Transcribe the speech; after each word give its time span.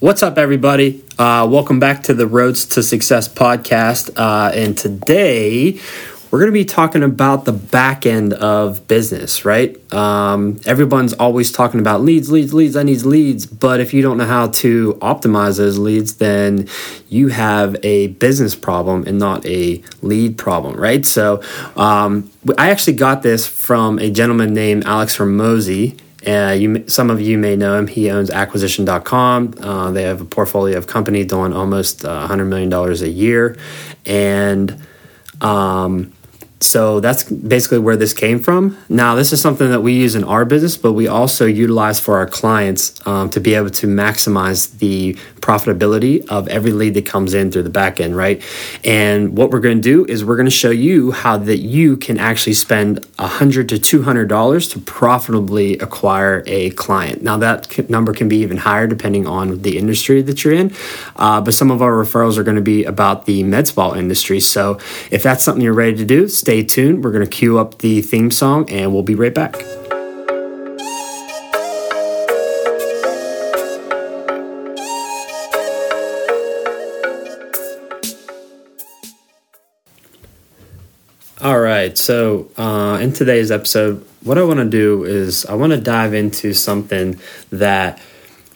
What's 0.00 0.22
up, 0.22 0.38
everybody? 0.38 1.04
Uh, 1.18 1.46
welcome 1.50 1.78
back 1.78 2.04
to 2.04 2.14
the 2.14 2.24
Rhoads 2.24 2.72
to 2.72 2.82
Success 2.82 3.28
podcast. 3.28 4.10
Uh, 4.16 4.50
and 4.50 4.76
today 4.76 5.78
we're 6.30 6.38
going 6.38 6.50
to 6.50 6.54
be 6.54 6.64
talking 6.64 7.02
about 7.02 7.44
the 7.44 7.52
back 7.52 8.06
end 8.06 8.32
of 8.32 8.88
business, 8.88 9.44
right? 9.44 9.76
Um, 9.92 10.58
everyone's 10.64 11.12
always 11.12 11.52
talking 11.52 11.80
about 11.80 12.00
leads, 12.00 12.32
leads, 12.32 12.54
leads. 12.54 12.76
I 12.76 12.82
need 12.82 13.02
leads. 13.02 13.44
But 13.44 13.80
if 13.80 13.92
you 13.92 14.00
don't 14.00 14.16
know 14.16 14.24
how 14.24 14.46
to 14.46 14.94
optimize 15.02 15.58
those 15.58 15.76
leads, 15.76 16.14
then 16.14 16.66
you 17.10 17.28
have 17.28 17.76
a 17.82 18.06
business 18.06 18.54
problem 18.54 19.04
and 19.06 19.18
not 19.18 19.44
a 19.44 19.82
lead 20.00 20.38
problem, 20.38 20.80
right? 20.80 21.04
So 21.04 21.42
um, 21.76 22.30
I 22.56 22.70
actually 22.70 22.94
got 22.94 23.22
this 23.22 23.46
from 23.46 23.98
a 23.98 24.10
gentleman 24.10 24.54
named 24.54 24.84
Alex 24.86 25.18
Hormozi 25.18 26.00
uh, 26.26 26.54
you, 26.58 26.86
some 26.88 27.10
of 27.10 27.20
you 27.20 27.38
may 27.38 27.56
know 27.56 27.78
him. 27.78 27.86
He 27.86 28.10
owns 28.10 28.30
acquisition.com. 28.30 29.54
Uh, 29.60 29.90
they 29.92 30.02
have 30.02 30.20
a 30.20 30.24
portfolio 30.24 30.76
of 30.76 30.86
companies 30.86 31.26
doing 31.26 31.52
almost 31.52 32.04
uh, 32.04 32.28
$100 32.28 32.46
million 32.46 32.72
a 32.72 33.06
year. 33.06 33.56
And 34.04 34.86
um, 35.40 36.12
so 36.60 37.00
that's 37.00 37.24
basically 37.24 37.78
where 37.78 37.96
this 37.96 38.12
came 38.12 38.38
from. 38.38 38.76
Now, 38.90 39.14
this 39.14 39.32
is 39.32 39.40
something 39.40 39.70
that 39.70 39.80
we 39.80 39.94
use 39.94 40.14
in 40.14 40.24
our 40.24 40.44
business, 40.44 40.76
but 40.76 40.92
we 40.92 41.08
also 41.08 41.46
utilize 41.46 41.98
for 41.98 42.18
our 42.18 42.26
clients 42.26 43.04
um, 43.06 43.30
to 43.30 43.40
be 43.40 43.54
able 43.54 43.70
to 43.70 43.86
maximize 43.86 44.78
the 44.78 45.16
profitability 45.40 46.26
of 46.28 46.48
every 46.48 46.72
lead 46.72 46.94
that 46.94 47.06
comes 47.06 47.34
in 47.34 47.50
through 47.50 47.62
the 47.62 47.70
back 47.70 48.00
end, 48.00 48.16
right? 48.16 48.42
And 48.84 49.36
what 49.36 49.50
we're 49.50 49.60
going 49.60 49.76
to 49.76 49.82
do 49.82 50.04
is 50.06 50.24
we're 50.24 50.36
going 50.36 50.46
to 50.46 50.50
show 50.50 50.70
you 50.70 51.12
how 51.12 51.36
that 51.38 51.58
you 51.58 51.96
can 51.96 52.18
actually 52.18 52.54
spend 52.54 53.06
a 53.18 53.26
hundred 53.26 53.68
to 53.70 53.78
two 53.78 54.02
hundred 54.02 54.28
dollars 54.28 54.68
to 54.68 54.78
profitably 54.78 55.78
acquire 55.78 56.42
a 56.46 56.70
client. 56.70 57.22
Now, 57.22 57.36
that 57.38 57.90
number 57.90 58.12
can 58.12 58.28
be 58.28 58.38
even 58.38 58.58
higher 58.58 58.86
depending 58.86 59.26
on 59.26 59.62
the 59.62 59.78
industry 59.78 60.22
that 60.22 60.44
you're 60.44 60.54
in, 60.54 60.72
uh, 61.16 61.40
but 61.40 61.54
some 61.54 61.70
of 61.70 61.82
our 61.82 61.92
referrals 61.92 62.36
are 62.38 62.44
going 62.44 62.56
to 62.56 62.62
be 62.62 62.84
about 62.84 63.26
the 63.26 63.42
med 63.42 63.66
spa 63.66 63.94
industry. 63.94 64.40
So, 64.40 64.78
if 65.10 65.22
that's 65.22 65.42
something 65.42 65.62
you're 65.62 65.72
ready 65.72 65.96
to 65.96 66.04
do, 66.04 66.28
stay 66.28 66.62
tuned. 66.62 67.04
We're 67.04 67.12
going 67.12 67.24
to 67.24 67.30
cue 67.30 67.58
up 67.58 67.78
the 67.78 68.02
theme 68.02 68.30
song 68.30 68.68
and 68.70 68.92
we'll 68.92 69.02
be 69.02 69.14
right 69.14 69.34
back. 69.34 69.79
Right, 81.80 81.96
so 81.96 82.50
uh, 82.58 82.98
in 83.00 83.12
today's 83.12 83.50
episode, 83.50 84.06
what 84.22 84.36
I 84.36 84.42
want 84.42 84.58
to 84.58 84.68
do 84.68 85.04
is 85.04 85.46
I 85.46 85.54
want 85.54 85.72
to 85.72 85.80
dive 85.80 86.12
into 86.12 86.52
something 86.52 87.18
that 87.50 88.00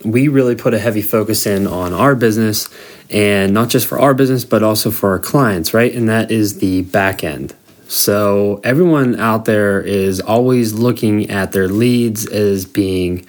we 0.05 0.29
really 0.29 0.55
put 0.55 0.75
a 0.75 0.79
heavy 0.79 1.01
focus 1.01 1.47
in 1.47 1.67
on 1.67 1.95
our 1.95 2.15
business 2.15 2.69
and 3.09 3.55
not 3.55 3.71
just 3.71 3.87
for 3.87 3.99
our 3.99 4.13
business, 4.13 4.45
but 4.45 4.63
also 4.63 4.91
for 4.91 5.11
our 5.13 5.19
clients, 5.19 5.73
right? 5.73 5.95
And 5.95 6.07
that 6.11 6.31
is 6.31 6.59
the 6.59 6.83
back 6.83 7.25
end. 7.25 7.55
So 7.89 8.61
everyone 8.63 9.19
out 9.19 9.47
there 9.47 9.81
is 9.81 10.21
always 10.21 10.75
looking 10.75 11.31
at 11.31 11.53
their 11.53 11.69
leads 11.69 12.27
as 12.27 12.67
being 12.67 13.27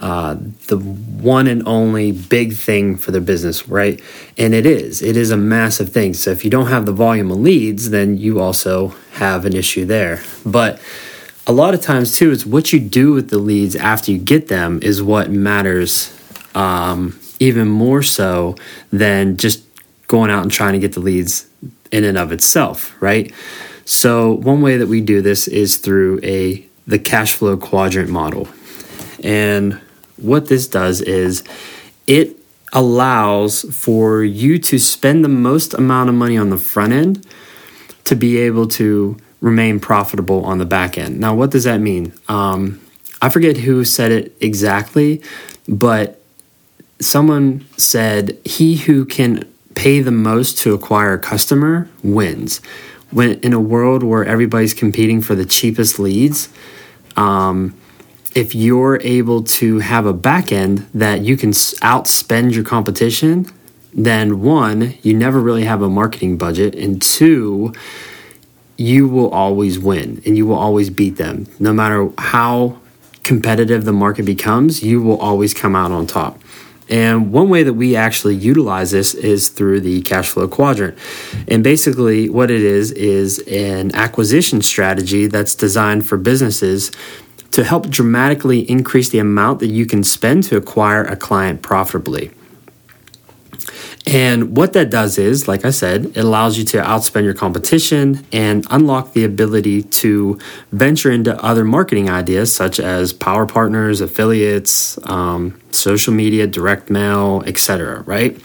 uh, 0.00 0.36
the 0.66 0.78
one 0.78 1.46
and 1.46 1.66
only 1.68 2.10
big 2.10 2.54
thing 2.54 2.96
for 2.96 3.12
their 3.12 3.20
business, 3.20 3.68
right? 3.68 4.00
And 4.36 4.54
it 4.54 4.66
is. 4.66 5.02
It 5.02 5.16
is 5.16 5.30
a 5.30 5.36
massive 5.36 5.90
thing. 5.90 6.14
So 6.14 6.30
if 6.32 6.44
you 6.44 6.50
don't 6.50 6.66
have 6.68 6.86
the 6.86 6.92
volume 6.92 7.30
of 7.30 7.38
leads, 7.38 7.90
then 7.90 8.16
you 8.16 8.40
also 8.40 8.94
have 9.16 9.44
an 9.44 9.54
issue 9.54 9.84
there. 9.84 10.22
But 10.44 10.80
a 11.46 11.52
lot 11.52 11.74
of 11.74 11.80
times 11.80 12.16
too, 12.16 12.32
it's 12.32 12.46
what 12.46 12.72
you 12.72 12.80
do 12.80 13.12
with 13.12 13.30
the 13.30 13.38
leads 13.38 13.76
after 13.76 14.12
you 14.12 14.18
get 14.18 14.48
them 14.48 14.80
is 14.82 15.02
what 15.02 15.30
matters 15.30 16.12
um, 16.54 17.18
even 17.38 17.68
more 17.68 18.02
so 18.02 18.56
than 18.92 19.36
just 19.36 19.62
going 20.08 20.30
out 20.30 20.42
and 20.42 20.50
trying 20.50 20.72
to 20.72 20.78
get 20.78 20.92
the 20.92 21.00
leads 21.00 21.46
in 21.90 22.04
and 22.04 22.18
of 22.18 22.32
itself, 22.32 22.94
right? 23.00 23.32
So 23.84 24.32
one 24.32 24.62
way 24.62 24.76
that 24.76 24.88
we 24.88 25.00
do 25.00 25.22
this 25.22 25.46
is 25.48 25.76
through 25.76 26.20
a 26.22 26.66
the 26.86 26.98
cash 26.98 27.34
flow 27.34 27.56
quadrant 27.56 28.10
model. 28.10 28.48
And 29.22 29.80
what 30.16 30.46
this 30.46 30.68
does 30.68 31.00
is 31.00 31.42
it 32.06 32.36
allows 32.72 33.62
for 33.74 34.22
you 34.22 34.58
to 34.58 34.78
spend 34.78 35.24
the 35.24 35.28
most 35.28 35.74
amount 35.74 36.08
of 36.08 36.14
money 36.14 36.36
on 36.36 36.50
the 36.50 36.58
front 36.58 36.92
end 36.92 37.26
to 38.06 38.16
be 38.16 38.38
able 38.38 38.66
to 38.66 39.16
remain 39.40 39.78
profitable 39.78 40.44
on 40.44 40.58
the 40.58 40.64
back 40.64 40.98
end. 40.98 41.20
Now, 41.20 41.34
what 41.34 41.50
does 41.50 41.64
that 41.64 41.78
mean? 41.78 42.12
Um, 42.28 42.80
I 43.20 43.28
forget 43.28 43.58
who 43.58 43.84
said 43.84 44.10
it 44.10 44.36
exactly, 44.40 45.22
but 45.68 46.20
someone 47.00 47.66
said, 47.76 48.38
He 48.44 48.76
who 48.76 49.04
can 49.04 49.44
pay 49.74 50.00
the 50.00 50.12
most 50.12 50.58
to 50.58 50.72
acquire 50.72 51.14
a 51.14 51.18
customer 51.18 51.88
wins 52.02 52.60
when 53.10 53.38
in 53.40 53.52
a 53.52 53.60
world 53.60 54.02
where 54.02 54.24
everybody's 54.24 54.74
competing 54.74 55.20
for 55.20 55.34
the 55.34 55.44
cheapest 55.44 55.98
leads, 55.98 56.48
um, 57.16 57.74
if 58.34 58.54
you're 58.54 59.00
able 59.02 59.42
to 59.42 59.78
have 59.78 60.06
a 60.06 60.12
back 60.12 60.52
end 60.52 60.86
that 60.92 61.22
you 61.22 61.36
can 61.36 61.50
outspend 61.50 62.52
your 62.52 62.64
competition, 62.64 63.46
then 63.96 64.42
one, 64.42 64.94
you 65.02 65.14
never 65.14 65.40
really 65.40 65.64
have 65.64 65.80
a 65.80 65.88
marketing 65.88 66.36
budget, 66.36 66.74
and 66.74 67.00
two, 67.00 67.72
you 68.76 69.08
will 69.08 69.30
always 69.30 69.78
win 69.78 70.20
and 70.26 70.36
you 70.36 70.46
will 70.46 70.58
always 70.58 70.90
beat 70.90 71.16
them. 71.16 71.46
No 71.58 71.72
matter 71.72 72.10
how 72.18 72.78
competitive 73.24 73.86
the 73.86 73.92
market 73.92 74.26
becomes, 74.26 74.82
you 74.82 75.02
will 75.02 75.18
always 75.18 75.54
come 75.54 75.74
out 75.74 75.92
on 75.92 76.06
top. 76.06 76.38
And 76.88 77.32
one 77.32 77.48
way 77.48 77.62
that 77.64 77.72
we 77.72 77.96
actually 77.96 78.36
utilize 78.36 78.92
this 78.92 79.14
is 79.14 79.48
through 79.48 79.80
the 79.80 80.02
cash 80.02 80.28
flow 80.28 80.46
quadrant. 80.46 80.96
And 81.48 81.64
basically, 81.64 82.28
what 82.28 82.50
it 82.50 82.60
is, 82.60 82.92
is 82.92 83.40
an 83.48 83.92
acquisition 83.94 84.62
strategy 84.62 85.26
that's 85.26 85.54
designed 85.54 86.06
for 86.06 86.16
businesses 86.16 86.92
to 87.50 87.64
help 87.64 87.88
dramatically 87.88 88.70
increase 88.70 89.08
the 89.08 89.18
amount 89.18 89.58
that 89.60 89.68
you 89.68 89.86
can 89.86 90.04
spend 90.04 90.44
to 90.44 90.56
acquire 90.56 91.02
a 91.02 91.16
client 91.16 91.62
profitably. 91.62 92.30
And 94.06 94.56
what 94.56 94.72
that 94.74 94.88
does 94.88 95.18
is, 95.18 95.48
like 95.48 95.64
I 95.64 95.70
said, 95.70 96.06
it 96.06 96.18
allows 96.18 96.56
you 96.56 96.64
to 96.66 96.78
outspend 96.78 97.24
your 97.24 97.34
competition 97.34 98.24
and 98.32 98.64
unlock 98.70 99.14
the 99.14 99.24
ability 99.24 99.82
to 99.82 100.38
venture 100.70 101.10
into 101.10 101.36
other 101.42 101.64
marketing 101.64 102.08
ideas 102.08 102.54
such 102.54 102.78
as 102.78 103.12
power 103.12 103.46
partners, 103.46 104.00
affiliates, 104.00 104.96
um, 105.08 105.60
social 105.72 106.14
media, 106.14 106.46
direct 106.46 106.88
mail, 106.88 107.42
etc. 107.46 108.02
Right? 108.02 108.40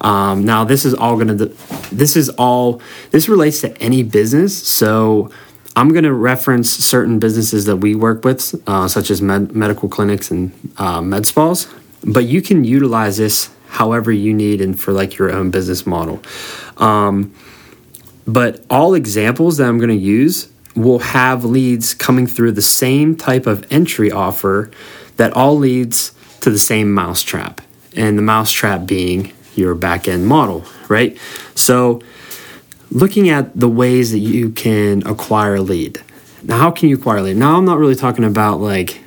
Um, 0.00 0.44
now, 0.44 0.64
this 0.64 0.84
is 0.84 0.94
all 0.94 1.14
going 1.14 1.38
to. 1.38 1.46
This 1.94 2.16
is 2.16 2.28
all. 2.30 2.82
This 3.12 3.28
relates 3.28 3.60
to 3.60 3.76
any 3.78 4.02
business. 4.02 4.56
So. 4.56 5.30
I'm 5.76 5.90
going 5.90 6.04
to 6.04 6.12
reference 6.12 6.68
certain 6.68 7.20
businesses 7.20 7.64
that 7.66 7.76
we 7.76 7.94
work 7.94 8.24
with, 8.24 8.60
uh, 8.66 8.88
such 8.88 9.08
as 9.08 9.22
med- 9.22 9.54
medical 9.54 9.88
clinics 9.88 10.28
and 10.28 10.50
uh, 10.78 11.00
med 11.00 11.26
spas, 11.26 11.68
but 12.02 12.24
you 12.24 12.42
can 12.42 12.64
utilize 12.64 13.18
this 13.18 13.50
however 13.70 14.12
you 14.12 14.34
need 14.34 14.60
and 14.60 14.78
for 14.78 14.92
like 14.92 15.16
your 15.16 15.32
own 15.32 15.50
business 15.50 15.86
model. 15.86 16.22
Um, 16.76 17.34
but 18.26 18.64
all 18.68 18.94
examples 18.94 19.56
that 19.56 19.68
I'm 19.68 19.78
going 19.78 19.90
to 19.90 19.94
use 19.96 20.50
will 20.76 21.00
have 21.00 21.44
leads 21.44 21.94
coming 21.94 22.26
through 22.26 22.52
the 22.52 22.62
same 22.62 23.16
type 23.16 23.46
of 23.46 23.66
entry 23.72 24.10
offer 24.10 24.70
that 25.16 25.32
all 25.32 25.56
leads 25.56 26.12
to 26.40 26.50
the 26.50 26.58
same 26.58 26.92
mousetrap, 26.92 27.60
and 27.96 28.16
the 28.16 28.22
mousetrap 28.22 28.86
being 28.86 29.32
your 29.54 29.74
back 29.74 30.08
end 30.08 30.26
model, 30.26 30.64
right? 30.88 31.18
So, 31.54 32.00
looking 32.90 33.28
at 33.28 33.58
the 33.58 33.68
ways 33.68 34.12
that 34.12 34.20
you 34.20 34.50
can 34.50 35.06
acquire 35.06 35.56
a 35.56 35.60
lead. 35.60 36.00
Now, 36.42 36.58
how 36.58 36.70
can 36.70 36.88
you 36.88 36.96
acquire 36.96 37.18
a 37.18 37.22
lead? 37.22 37.36
Now, 37.36 37.58
I'm 37.58 37.64
not 37.64 37.78
really 37.78 37.94
talking 37.94 38.24
about 38.24 38.60
like 38.60 39.00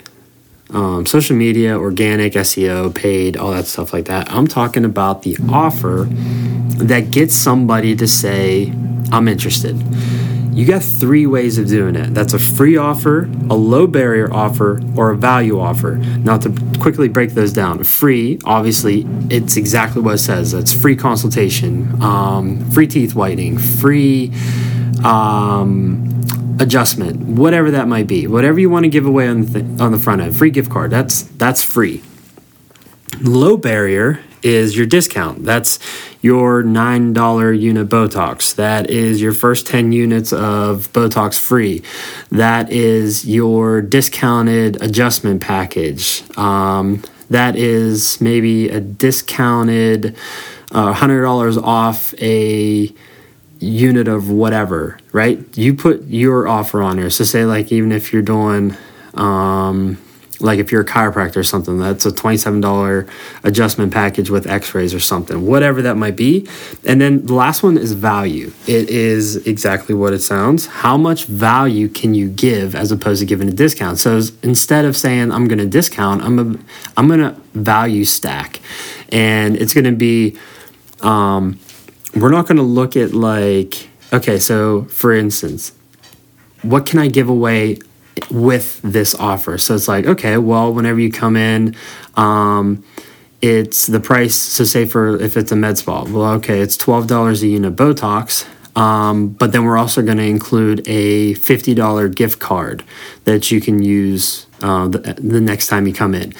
um, 0.73 1.05
social 1.05 1.35
media, 1.35 1.77
organic, 1.77 2.33
SEO, 2.33 2.93
paid, 2.93 3.37
all 3.37 3.51
that 3.51 3.65
stuff 3.65 3.93
like 3.93 4.05
that. 4.05 4.31
I'm 4.31 4.47
talking 4.47 4.85
about 4.85 5.21
the 5.23 5.37
offer 5.49 6.07
that 6.77 7.11
gets 7.11 7.35
somebody 7.35 7.95
to 7.95 8.07
say, 8.07 8.73
I'm 9.11 9.27
interested. 9.27 9.77
You 10.53 10.67
got 10.67 10.83
three 10.83 11.25
ways 11.25 11.57
of 11.57 11.67
doing 11.67 11.95
it. 11.95 12.13
That's 12.13 12.33
a 12.33 12.39
free 12.39 12.77
offer, 12.77 13.23
a 13.49 13.55
low 13.55 13.87
barrier 13.87 14.31
offer, 14.31 14.79
or 14.95 15.09
a 15.09 15.17
value 15.17 15.59
offer. 15.59 15.95
Now, 15.95 16.37
to 16.37 16.53
quickly 16.79 17.07
break 17.07 17.31
those 17.31 17.53
down, 17.53 17.83
free, 17.83 18.37
obviously, 18.45 19.07
it's 19.31 19.57
exactly 19.57 20.01
what 20.03 20.15
it 20.15 20.19
says. 20.19 20.53
It's 20.53 20.71
free 20.71 20.95
consultation, 20.95 21.99
um, 22.03 22.69
free 22.69 22.85
teeth 22.85 23.15
whitening, 23.15 23.57
free 23.57 24.31
um, 25.03 26.12
adjustment, 26.63 27.19
whatever 27.19 27.69
that 27.71 27.87
might 27.87 28.07
be, 28.07 28.25
whatever 28.25 28.59
you 28.59 28.69
want 28.69 28.85
to 28.85 28.89
give 28.89 29.05
away 29.05 29.27
on 29.27 29.45
the 29.45 29.61
th- 29.61 29.79
on 29.79 29.91
the 29.91 29.99
front 29.99 30.21
end, 30.21 30.35
free 30.35 30.49
gift 30.49 30.71
card. 30.71 30.89
That's 30.89 31.23
that's 31.23 31.61
free. 31.61 32.01
Low 33.21 33.57
barrier 33.57 34.21
is 34.41 34.75
your 34.75 34.85
discount. 34.85 35.43
That's 35.43 35.77
your 36.21 36.63
nine 36.63 37.13
dollar 37.13 37.53
unit 37.53 37.89
Botox. 37.89 38.55
That 38.55 38.89
is 38.89 39.21
your 39.21 39.33
first 39.33 39.67
ten 39.67 39.91
units 39.91 40.33
of 40.33 40.91
Botox 40.93 41.37
free. 41.37 41.83
That 42.31 42.71
is 42.71 43.25
your 43.27 43.81
discounted 43.81 44.81
adjustment 44.81 45.41
package. 45.41 46.23
Um, 46.37 47.03
that 47.29 47.55
is 47.55 48.19
maybe 48.21 48.69
a 48.69 48.79
discounted 48.79 50.15
uh, 50.71 50.93
$100 50.93 51.61
off 51.61 52.13
a 52.21 52.93
unit 53.63 54.07
of 54.07 54.29
whatever, 54.29 54.99
right? 55.11 55.39
You 55.57 55.73
put 55.73 56.03
your 56.03 56.47
offer 56.47 56.81
on 56.81 56.97
there. 56.97 57.09
So 57.09 57.23
say 57.23 57.45
like 57.45 57.71
even 57.71 57.91
if 57.91 58.13
you're 58.13 58.21
doing 58.21 58.75
um, 59.13 59.97
like 60.39 60.59
if 60.59 60.71
you're 60.71 60.81
a 60.81 60.85
chiropractor 60.85 61.37
or 61.37 61.43
something, 61.43 61.77
that's 61.77 62.05
a 62.05 62.11
$27 62.11 63.09
adjustment 63.43 63.93
package 63.93 64.29
with 64.29 64.45
x-rays 64.45 64.93
or 64.93 64.99
something, 64.99 65.45
whatever 65.45 65.81
that 65.83 65.95
might 65.95 66.17
be. 66.17 66.47
And 66.85 66.99
then 66.99 67.25
the 67.25 67.33
last 67.33 67.63
one 67.63 67.77
is 67.77 67.93
value. 67.93 68.51
It 68.67 68.89
is 68.89 69.37
exactly 69.47 69.95
what 69.95 70.13
it 70.13 70.19
sounds. 70.19 70.65
How 70.65 70.97
much 70.97 71.25
value 71.25 71.87
can 71.87 72.13
you 72.13 72.29
give 72.29 72.75
as 72.75 72.91
opposed 72.91 73.21
to 73.21 73.25
giving 73.25 73.47
a 73.47 73.53
discount? 73.53 73.99
So 73.99 74.21
instead 74.41 74.83
of 74.85 74.97
saying 74.97 75.31
I'm 75.31 75.47
going 75.47 75.59
to 75.59 75.65
discount, 75.65 76.21
I'm 76.23 76.39
a, 76.39 76.59
I'm 76.97 77.07
going 77.07 77.21
to 77.21 77.39
value 77.53 78.03
stack. 78.03 78.59
And 79.09 79.55
it's 79.55 79.73
going 79.73 79.85
to 79.85 79.91
be 79.91 80.37
um, 81.01 81.59
we're 82.15 82.31
not 82.31 82.47
going 82.47 82.57
to 82.57 82.63
look 82.63 82.95
at 82.95 83.13
like 83.13 83.89
okay, 84.11 84.37
so 84.37 84.83
for 84.85 85.13
instance, 85.13 85.73
what 86.61 86.85
can 86.85 86.99
I 86.99 87.07
give 87.07 87.29
away 87.29 87.79
with 88.29 88.81
this 88.81 89.15
offer. 89.15 89.57
So 89.57 89.75
it's 89.75 89.87
like, 89.87 90.05
okay, 90.05 90.37
well, 90.37 90.73
whenever 90.73 90.99
you 90.99 91.11
come 91.11 91.35
in, 91.35 91.75
um, 92.15 92.83
it's 93.41 93.87
the 93.87 93.99
price. 93.99 94.35
So 94.35 94.63
say 94.63 94.85
for 94.85 95.19
if 95.21 95.35
it's 95.35 95.51
a 95.51 95.55
med 95.55 95.77
spa, 95.77 96.03
well, 96.03 96.33
okay, 96.35 96.61
it's 96.61 96.77
twelve 96.77 97.07
dollars 97.07 97.43
a 97.43 97.47
unit 97.47 97.75
Botox. 97.75 98.47
Um, 98.75 99.29
but 99.29 99.51
then 99.51 99.65
we're 99.65 99.77
also 99.77 100.01
going 100.01 100.17
to 100.17 100.23
include 100.23 100.87
a 100.87 101.33
fifty 101.35 101.73
dollar 101.73 102.07
gift 102.07 102.39
card 102.39 102.83
that 103.25 103.51
you 103.51 103.61
can 103.61 103.83
use 103.83 104.47
uh, 104.61 104.87
the, 104.87 104.99
the 104.99 105.41
next 105.41 105.67
time 105.67 105.85
you 105.85 105.93
come 105.93 106.15
in, 106.15 106.33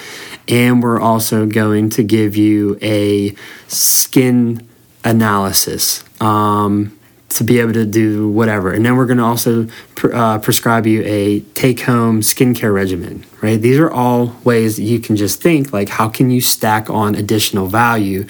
and 0.48 0.82
we're 0.82 1.00
also 1.00 1.46
going 1.46 1.90
to 1.92 2.04
give 2.04 2.36
you 2.36 2.78
a 2.82 3.36
skin 3.68 4.68
analysis. 5.04 6.04
Um, 6.22 6.98
to 7.34 7.44
be 7.44 7.60
able 7.60 7.74
to 7.74 7.86
do 7.86 8.30
whatever. 8.30 8.72
And 8.72 8.86
then 8.86 8.96
we're 8.96 9.08
going 9.08 9.18
to 9.18 9.24
also 9.24 9.68
pr- 9.96 10.14
uh, 10.14 10.40
prescribe 10.40 10.86
you 10.86 11.02
a 11.04 11.40
take 11.56 11.82
home 11.82 12.22
skincare 12.22 12.74
regimen, 12.74 13.26
right? 13.42 13.60
These 13.60 13.80
are 13.80 13.90
all 13.90 14.36
ways 14.44 14.78
that 14.78 14.84
you 14.84 15.00
can 15.00 15.16
just 15.16 15.42
think 15.42 15.74
like, 15.74 15.90
how 15.90 16.10
can 16.10 16.30
you 16.30 16.42
stack 16.42 16.90
on 16.90 17.16
additional 17.16 17.68
value 17.68 18.28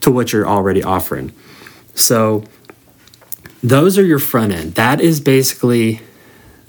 to 0.00 0.10
what 0.10 0.32
you're 0.32 0.48
already 0.48 0.82
offering? 0.82 1.32
So, 1.94 2.44
those 3.62 3.98
are 3.98 4.04
your 4.04 4.20
front 4.20 4.52
end. 4.52 4.74
That 4.74 5.00
is 5.00 5.20
basically 5.20 6.00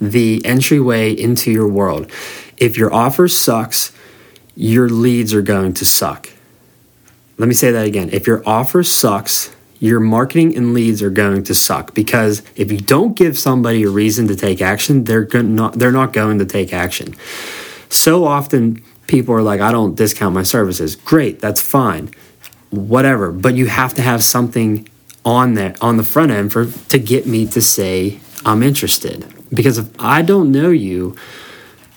the 0.00 0.44
entryway 0.44 1.12
into 1.12 1.52
your 1.52 1.68
world. 1.68 2.10
If 2.56 2.76
your 2.76 2.92
offer 2.92 3.28
sucks, 3.28 3.92
your 4.56 4.88
leads 4.88 5.32
are 5.32 5.42
going 5.42 5.74
to 5.74 5.86
suck. 5.86 6.30
Let 7.40 7.48
me 7.48 7.54
say 7.54 7.70
that 7.70 7.86
again. 7.86 8.10
If 8.12 8.26
your 8.26 8.42
offer 8.46 8.82
sucks, 8.82 9.50
your 9.78 9.98
marketing 9.98 10.54
and 10.58 10.74
leads 10.74 11.02
are 11.02 11.08
going 11.08 11.42
to 11.44 11.54
suck 11.54 11.94
because 11.94 12.42
if 12.54 12.70
you 12.70 12.76
don't 12.76 13.16
give 13.16 13.38
somebody 13.38 13.84
a 13.84 13.88
reason 13.88 14.28
to 14.28 14.36
take 14.36 14.60
action, 14.60 15.04
they're 15.04 15.26
not 15.42 15.72
they're 15.72 15.90
not 15.90 16.12
going 16.12 16.38
to 16.40 16.44
take 16.44 16.74
action. 16.74 17.16
So 17.88 18.26
often 18.26 18.84
people 19.06 19.34
are 19.34 19.40
like, 19.40 19.62
I 19.62 19.72
don't 19.72 19.94
discount 19.94 20.34
my 20.34 20.42
services. 20.42 20.96
Great, 20.96 21.40
that's 21.40 21.62
fine. 21.62 22.10
Whatever. 22.68 23.32
But 23.32 23.54
you 23.54 23.68
have 23.68 23.94
to 23.94 24.02
have 24.02 24.22
something 24.22 24.86
on 25.24 25.54
there 25.54 25.74
on 25.80 25.96
the 25.96 26.02
front 26.02 26.32
end 26.32 26.52
for 26.52 26.66
to 26.66 26.98
get 26.98 27.26
me 27.26 27.46
to 27.46 27.62
say 27.62 28.20
I'm 28.44 28.62
interested. 28.62 29.24
Because 29.48 29.78
if 29.78 29.88
I 29.98 30.20
don't 30.20 30.52
know 30.52 30.68
you, 30.68 31.16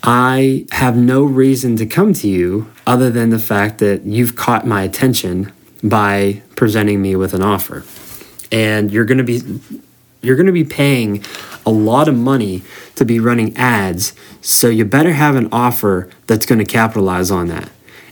I 0.04 0.66
have 0.72 0.98
no 0.98 1.24
reason 1.24 1.78
to 1.78 1.86
come 1.86 2.14
to 2.16 2.28
you 2.28 2.70
other 2.86 3.10
than 3.10 3.30
the 3.30 3.40
fact 3.40 3.80
that 3.80 4.04
you've 4.04 4.36
caught 4.36 4.68
my 4.68 4.84
attention 4.84 5.54
by 5.82 6.42
presenting 6.58 7.02
me 7.02 7.16
with 7.16 7.34
an 7.34 7.42
offer. 7.42 7.86
And 8.52 8.92
you're 8.92 9.06
going 9.06 9.18
to 9.18 9.24
be 9.24 9.42
you're 10.22 10.36
going 10.36 10.48
to 10.48 10.54
be 10.54 10.66
paying 10.66 11.24
a 11.66 11.70
lot 11.70 12.08
of 12.08 12.16
money 12.16 12.64
to 12.96 13.06
be 13.06 13.20
running 13.20 13.56
ads, 13.58 14.14
so 14.42 14.68
you 14.68 14.86
better 14.86 15.14
have 15.14 15.36
an 15.36 15.50
offer 15.52 16.10
that's 16.28 16.46
going 16.46 16.60
to 16.60 16.66
capitalize 16.66 17.32
on 17.32 17.48
that. 17.48 17.70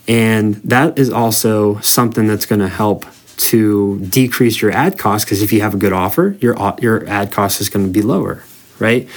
And 0.07 0.55
that 0.55 0.97
is 0.97 1.09
also 1.09 1.79
something 1.79 2.27
that's 2.27 2.45
going 2.45 2.59
to 2.59 2.67
help 2.67 3.05
to 3.37 3.99
decrease 3.99 4.61
your 4.61 4.71
ad 4.71 4.97
cost 4.97 5.25
because 5.25 5.41
if 5.41 5.53
you 5.53 5.61
have 5.61 5.73
a 5.73 5.77
good 5.77 5.93
offer, 5.93 6.37
your 6.39 6.55
your 6.79 7.07
ad 7.07 7.31
cost 7.31 7.59
is 7.59 7.69
going 7.69 7.85
to 7.85 7.91
be 7.91 8.01
lower, 8.01 8.43
right? 8.79 9.09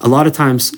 A 0.00 0.08
lot 0.08 0.26
of 0.26 0.32
times 0.32 0.72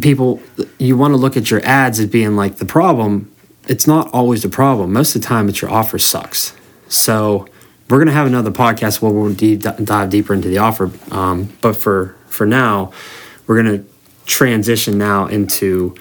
people 0.00 0.42
you 0.78 0.96
want 0.96 1.12
to 1.12 1.16
look 1.16 1.36
at 1.36 1.50
your 1.50 1.64
ads 1.64 2.00
as 2.00 2.06
being 2.06 2.36
like 2.36 2.56
the 2.56 2.64
problem 2.64 3.30
it's 3.68 3.86
not 3.86 4.08
always 4.12 4.42
the 4.42 4.48
problem. 4.48 4.92
Most 4.92 5.14
of 5.14 5.22
the 5.22 5.28
time, 5.28 5.48
it's 5.48 5.60
your 5.60 5.70
offer 5.70 5.98
sucks. 5.98 6.54
So 6.88 7.46
we're 7.88 7.98
gonna 7.98 8.12
have 8.12 8.26
another 8.26 8.50
podcast 8.50 9.02
where 9.02 9.12
we'll 9.12 9.34
deep, 9.34 9.62
dive 9.62 10.10
deeper 10.10 10.34
into 10.34 10.48
the 10.48 10.58
offer. 10.58 10.90
Um, 11.10 11.52
but 11.60 11.76
for 11.76 12.16
for 12.28 12.46
now, 12.46 12.92
we're 13.46 13.56
gonna 13.56 13.84
transition 14.24 14.98
now 14.98 15.26
into 15.26 15.94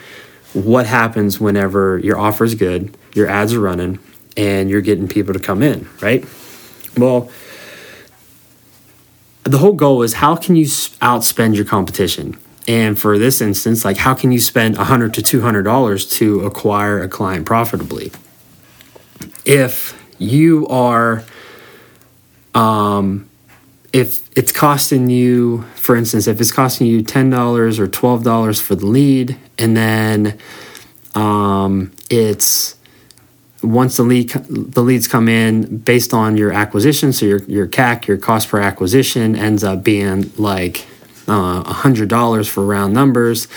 what 0.54 0.86
happens 0.86 1.40
whenever 1.40 2.00
your 2.00 2.18
offer 2.18 2.46
is 2.46 2.56
good, 2.56 2.96
your 3.14 3.28
ads 3.28 3.54
are 3.54 3.60
running, 3.60 4.00
and 4.38 4.70
you're 4.70 4.82
getting 4.82 5.08
people 5.08 5.34
to 5.34 5.40
come 5.40 5.62
in. 5.62 5.88
Right? 6.02 6.26
Well. 6.98 7.32
The 9.44 9.60
whole 9.60 9.74
goal 9.74 10.02
is 10.02 10.16
how 10.16 10.36
can 10.36 10.56
you 10.56 10.66
outspend 10.66 11.56
your 11.56 11.66
competition? 11.66 12.36
And 12.68 12.98
for 12.98 13.18
this 13.18 13.42
instance, 13.42 13.86
like 13.86 13.98
how 13.98 14.14
can 14.14 14.32
you 14.32 14.40
spend 14.40 14.78
100 14.78 15.14
to 15.16 15.22
$200 15.22 16.12
to 16.14 16.42
acquire 16.42 17.02
a 17.02 17.08
client 17.08 17.46
profitably? 17.46 18.12
If 19.46 20.02
you 20.18 20.68
are, 20.68 21.24
um, 22.56 23.30
if 23.94 24.28
it's 24.36 24.52
costing 24.52 25.10
you, 25.10 25.64
for 25.76 25.96
instance, 25.96 26.28
if 26.28 26.42
it's 26.42 26.52
costing 26.52 26.88
you 26.88 27.04
$10 27.04 27.80
or 27.80 27.88
$12 27.88 28.62
for 28.62 28.76
the 28.76 28.86
lead, 28.86 29.38
and 29.58 29.78
then 29.78 30.38
um, 31.14 31.92
it's 32.10 32.76
once 33.64 33.98
the 33.98 34.04
lead 34.04 34.30
the 34.30 34.82
leads 34.82 35.08
come 35.08 35.28
in 35.28 35.78
based 35.78 36.14
on 36.14 36.38
your 36.38 36.52
acquisition, 36.52 37.12
so 37.12 37.26
your 37.26 37.40
your 37.44 37.68
CAC, 37.68 38.06
your 38.06 38.18
cost 38.18 38.50
per 38.50 38.60
acquisition 38.60 39.36
ends 39.36 39.64
up 39.64 39.84
being 39.84 40.32
like 40.38 40.86
uh, 41.27 41.63
$100 41.63 42.50
for 42.50 42.66
round 42.66 42.94
numbers. 42.94 43.48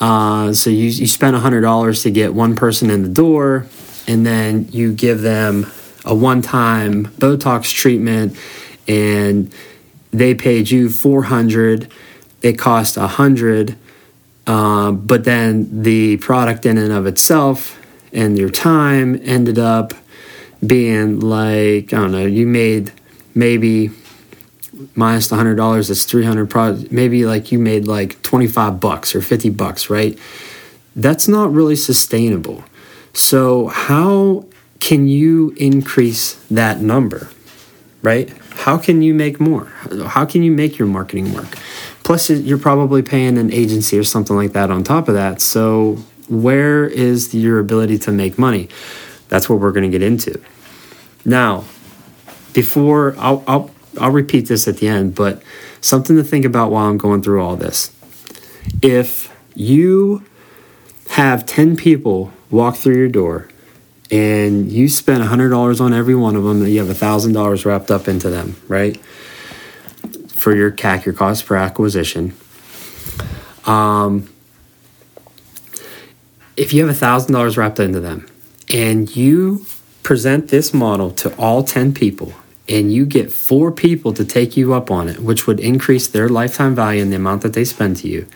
Uh, 0.00 0.52
so 0.52 0.70
you, 0.70 0.86
you 0.86 1.06
spend 1.06 1.36
$100 1.36 2.02
to 2.02 2.10
get 2.10 2.34
one 2.34 2.56
person 2.56 2.90
in 2.90 3.02
the 3.02 3.08
door, 3.08 3.66
and 4.06 4.26
then 4.26 4.68
you 4.70 4.92
give 4.92 5.22
them 5.22 5.66
a 6.04 6.14
one 6.14 6.42
time 6.42 7.06
Botox 7.06 7.72
treatment, 7.72 8.36
and 8.88 9.54
they 10.10 10.34
paid 10.34 10.70
you 10.70 10.90
400 10.90 11.90
It 12.42 12.58
cost 12.58 12.96
100 12.96 13.76
uh, 14.46 14.90
but 14.92 15.24
then 15.24 15.82
the 15.82 16.16
product 16.18 16.66
in 16.66 16.76
and 16.78 16.92
of 16.92 17.06
itself 17.06 17.78
and 18.12 18.36
your 18.36 18.50
time 18.50 19.20
ended 19.22 19.58
up 19.58 19.94
being 20.64 21.20
like, 21.20 21.92
I 21.92 21.96
don't 21.96 22.12
know, 22.12 22.26
you 22.26 22.46
made 22.46 22.92
maybe 23.34 23.90
minus 24.94 25.28
the 25.28 25.36
hundred 25.36 25.56
dollars, 25.56 25.88
that's 25.88 26.04
three 26.04 26.24
hundred. 26.24 26.50
Probably 26.50 26.88
maybe 26.90 27.24
like 27.26 27.52
you 27.52 27.58
made 27.58 27.86
like 27.86 28.20
twenty 28.22 28.46
five 28.46 28.80
bucks 28.80 29.14
or 29.14 29.22
fifty 29.22 29.50
bucks, 29.50 29.90
right? 29.90 30.18
That's 30.94 31.26
not 31.28 31.52
really 31.52 31.76
sustainable. 31.76 32.64
So 33.12 33.68
how 33.68 34.46
can 34.80 35.08
you 35.08 35.54
increase 35.56 36.34
that 36.50 36.80
number, 36.80 37.28
right? 38.02 38.30
How 38.56 38.78
can 38.78 39.02
you 39.02 39.14
make 39.14 39.40
more? 39.40 39.66
How 40.06 40.24
can 40.24 40.42
you 40.42 40.52
make 40.52 40.78
your 40.78 40.88
marketing 40.88 41.32
work? 41.32 41.56
Plus, 42.04 42.28
you're 42.30 42.58
probably 42.58 43.02
paying 43.02 43.38
an 43.38 43.52
agency 43.52 43.98
or 43.98 44.04
something 44.04 44.36
like 44.36 44.52
that 44.52 44.70
on 44.70 44.82
top 44.82 45.08
of 45.08 45.14
that. 45.14 45.40
So 45.40 45.98
where 46.28 46.86
is 46.86 47.32
your 47.32 47.58
ability 47.58 47.98
to 48.00 48.12
make 48.12 48.38
money? 48.38 48.68
That's 49.28 49.48
what 49.48 49.60
we're 49.60 49.72
going 49.72 49.90
to 49.90 49.98
get 49.98 50.02
into. 50.02 50.40
Now, 51.24 51.64
before 52.52 53.14
I'll, 53.18 53.44
I'll 53.46 53.70
I'll 53.98 54.10
repeat 54.10 54.48
this 54.48 54.66
at 54.66 54.78
the 54.78 54.88
end, 54.88 55.14
but 55.14 55.42
something 55.80 56.16
to 56.16 56.24
think 56.24 56.44
about 56.44 56.70
while 56.70 56.88
I'm 56.88 56.98
going 56.98 57.22
through 57.22 57.42
all 57.42 57.56
this. 57.56 57.92
If 58.80 59.34
you 59.54 60.24
have 61.10 61.44
10 61.44 61.76
people 61.76 62.32
walk 62.50 62.76
through 62.76 62.96
your 62.96 63.08
door 63.08 63.48
and 64.10 64.70
you 64.70 64.88
spend 64.88 65.22
$100 65.22 65.80
on 65.80 65.92
every 65.92 66.14
one 66.14 66.36
of 66.36 66.44
them, 66.44 66.66
you 66.66 66.84
have 66.84 66.96
$1,000 66.96 67.64
wrapped 67.64 67.90
up 67.90 68.08
into 68.08 68.30
them, 68.30 68.56
right? 68.68 68.96
For 70.28 70.54
your 70.54 70.70
CAC, 70.70 71.04
your 71.04 71.14
cost 71.14 71.46
per 71.46 71.56
acquisition. 71.56 72.34
Um, 73.66 74.28
if 76.56 76.72
you 76.72 76.86
have 76.86 76.96
$1,000 76.96 77.56
wrapped 77.56 77.80
into 77.80 78.00
them 78.00 78.26
and 78.72 79.14
you 79.14 79.64
present 80.02 80.48
this 80.48 80.74
model 80.74 81.10
to 81.10 81.34
all 81.36 81.62
10 81.62 81.94
people 81.94 82.34
and 82.68 82.92
you 82.92 83.04
get 83.04 83.32
four 83.32 83.72
people 83.72 84.12
to 84.14 84.24
take 84.24 84.56
you 84.56 84.72
up 84.72 84.90
on 84.90 85.08
it, 85.08 85.18
which 85.20 85.46
would 85.46 85.60
increase 85.60 86.06
their 86.06 86.28
lifetime 86.28 86.74
value 86.74 87.02
and 87.02 87.12
the 87.12 87.16
amount 87.16 87.42
that 87.42 87.52
they 87.54 87.64
spend 87.64 87.96
to 87.98 88.08
you, 88.08 88.26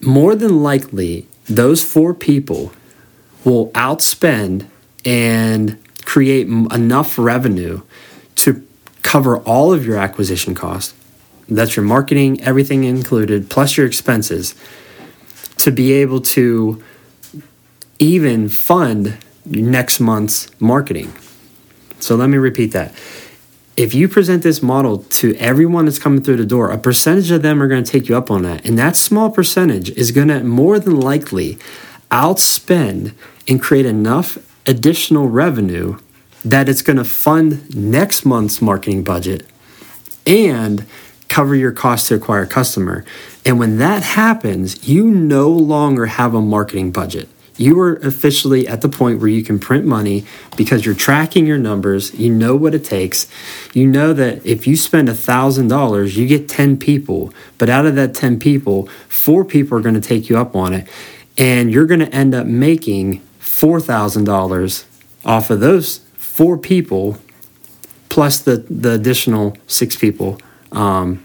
more 0.00 0.34
than 0.34 0.62
likely, 0.62 1.26
those 1.44 1.84
four 1.84 2.14
people 2.14 2.72
will 3.44 3.70
outspend 3.72 4.66
and 5.04 5.78
create 6.04 6.46
enough 6.46 7.18
revenue 7.18 7.82
to 8.36 8.66
cover 9.02 9.38
all 9.38 9.72
of 9.72 9.84
your 9.84 9.96
acquisition 9.96 10.54
costs. 10.54 10.94
That's 11.48 11.76
your 11.76 11.84
marketing, 11.84 12.40
everything 12.42 12.84
included, 12.84 13.50
plus 13.50 13.76
your 13.76 13.86
expenses, 13.86 14.54
to 15.58 15.70
be 15.70 15.92
able 15.92 16.20
to 16.20 16.82
even 17.98 18.48
fund 18.48 19.18
next 19.44 20.00
month's 20.00 20.48
marketing. 20.60 21.12
So 22.02 22.16
let 22.16 22.28
me 22.28 22.38
repeat 22.38 22.72
that. 22.72 22.92
If 23.76 23.94
you 23.94 24.08
present 24.08 24.42
this 24.42 24.62
model 24.62 24.98
to 24.98 25.34
everyone 25.36 25.86
that's 25.86 25.98
coming 25.98 26.22
through 26.22 26.36
the 26.36 26.44
door, 26.44 26.70
a 26.70 26.78
percentage 26.78 27.30
of 27.30 27.42
them 27.42 27.62
are 27.62 27.68
going 27.68 27.82
to 27.82 27.90
take 27.90 28.08
you 28.08 28.16
up 28.16 28.30
on 28.30 28.42
that. 28.42 28.66
And 28.66 28.78
that 28.78 28.96
small 28.96 29.30
percentage 29.30 29.90
is 29.90 30.10
going 30.10 30.28
to 30.28 30.42
more 30.44 30.78
than 30.78 31.00
likely 31.00 31.58
outspend 32.10 33.14
and 33.48 33.62
create 33.62 33.86
enough 33.86 34.38
additional 34.66 35.28
revenue 35.28 35.98
that 36.44 36.68
it's 36.68 36.82
going 36.82 36.96
to 36.96 37.04
fund 37.04 37.74
next 37.74 38.24
month's 38.24 38.60
marketing 38.60 39.04
budget 39.04 39.46
and 40.26 40.84
cover 41.28 41.54
your 41.54 41.72
cost 41.72 42.08
to 42.08 42.14
acquire 42.14 42.42
a 42.42 42.46
customer. 42.46 43.04
And 43.46 43.58
when 43.58 43.78
that 43.78 44.02
happens, 44.02 44.86
you 44.86 45.10
no 45.10 45.48
longer 45.48 46.06
have 46.06 46.34
a 46.34 46.40
marketing 46.40 46.92
budget. 46.92 47.28
You 47.60 47.78
are 47.80 47.96
officially 47.96 48.66
at 48.66 48.80
the 48.80 48.88
point 48.88 49.20
where 49.20 49.28
you 49.28 49.44
can 49.44 49.58
print 49.58 49.84
money 49.84 50.24
because 50.56 50.86
you're 50.86 50.94
tracking 50.94 51.44
your 51.44 51.58
numbers. 51.58 52.14
You 52.14 52.32
know 52.32 52.56
what 52.56 52.74
it 52.74 52.86
takes. 52.86 53.30
You 53.74 53.86
know 53.86 54.14
that 54.14 54.46
if 54.46 54.66
you 54.66 54.76
spend 54.76 55.08
$1,000, 55.08 56.16
you 56.16 56.26
get 56.26 56.48
10 56.48 56.78
people. 56.78 57.34
But 57.58 57.68
out 57.68 57.84
of 57.84 57.96
that 57.96 58.14
10 58.14 58.38
people, 58.38 58.86
four 59.08 59.44
people 59.44 59.76
are 59.76 59.82
going 59.82 59.94
to 59.94 60.00
take 60.00 60.30
you 60.30 60.38
up 60.38 60.56
on 60.56 60.72
it. 60.72 60.88
And 61.36 61.70
you're 61.70 61.84
going 61.84 62.00
to 62.00 62.08
end 62.14 62.34
up 62.34 62.46
making 62.46 63.20
$4,000 63.40 64.84
off 65.26 65.50
of 65.50 65.60
those 65.60 65.98
four 66.14 66.56
people 66.56 67.18
plus 68.08 68.38
the, 68.38 68.56
the 68.70 68.92
additional 68.92 69.54
six 69.66 69.96
people 69.96 70.40
um, 70.72 71.22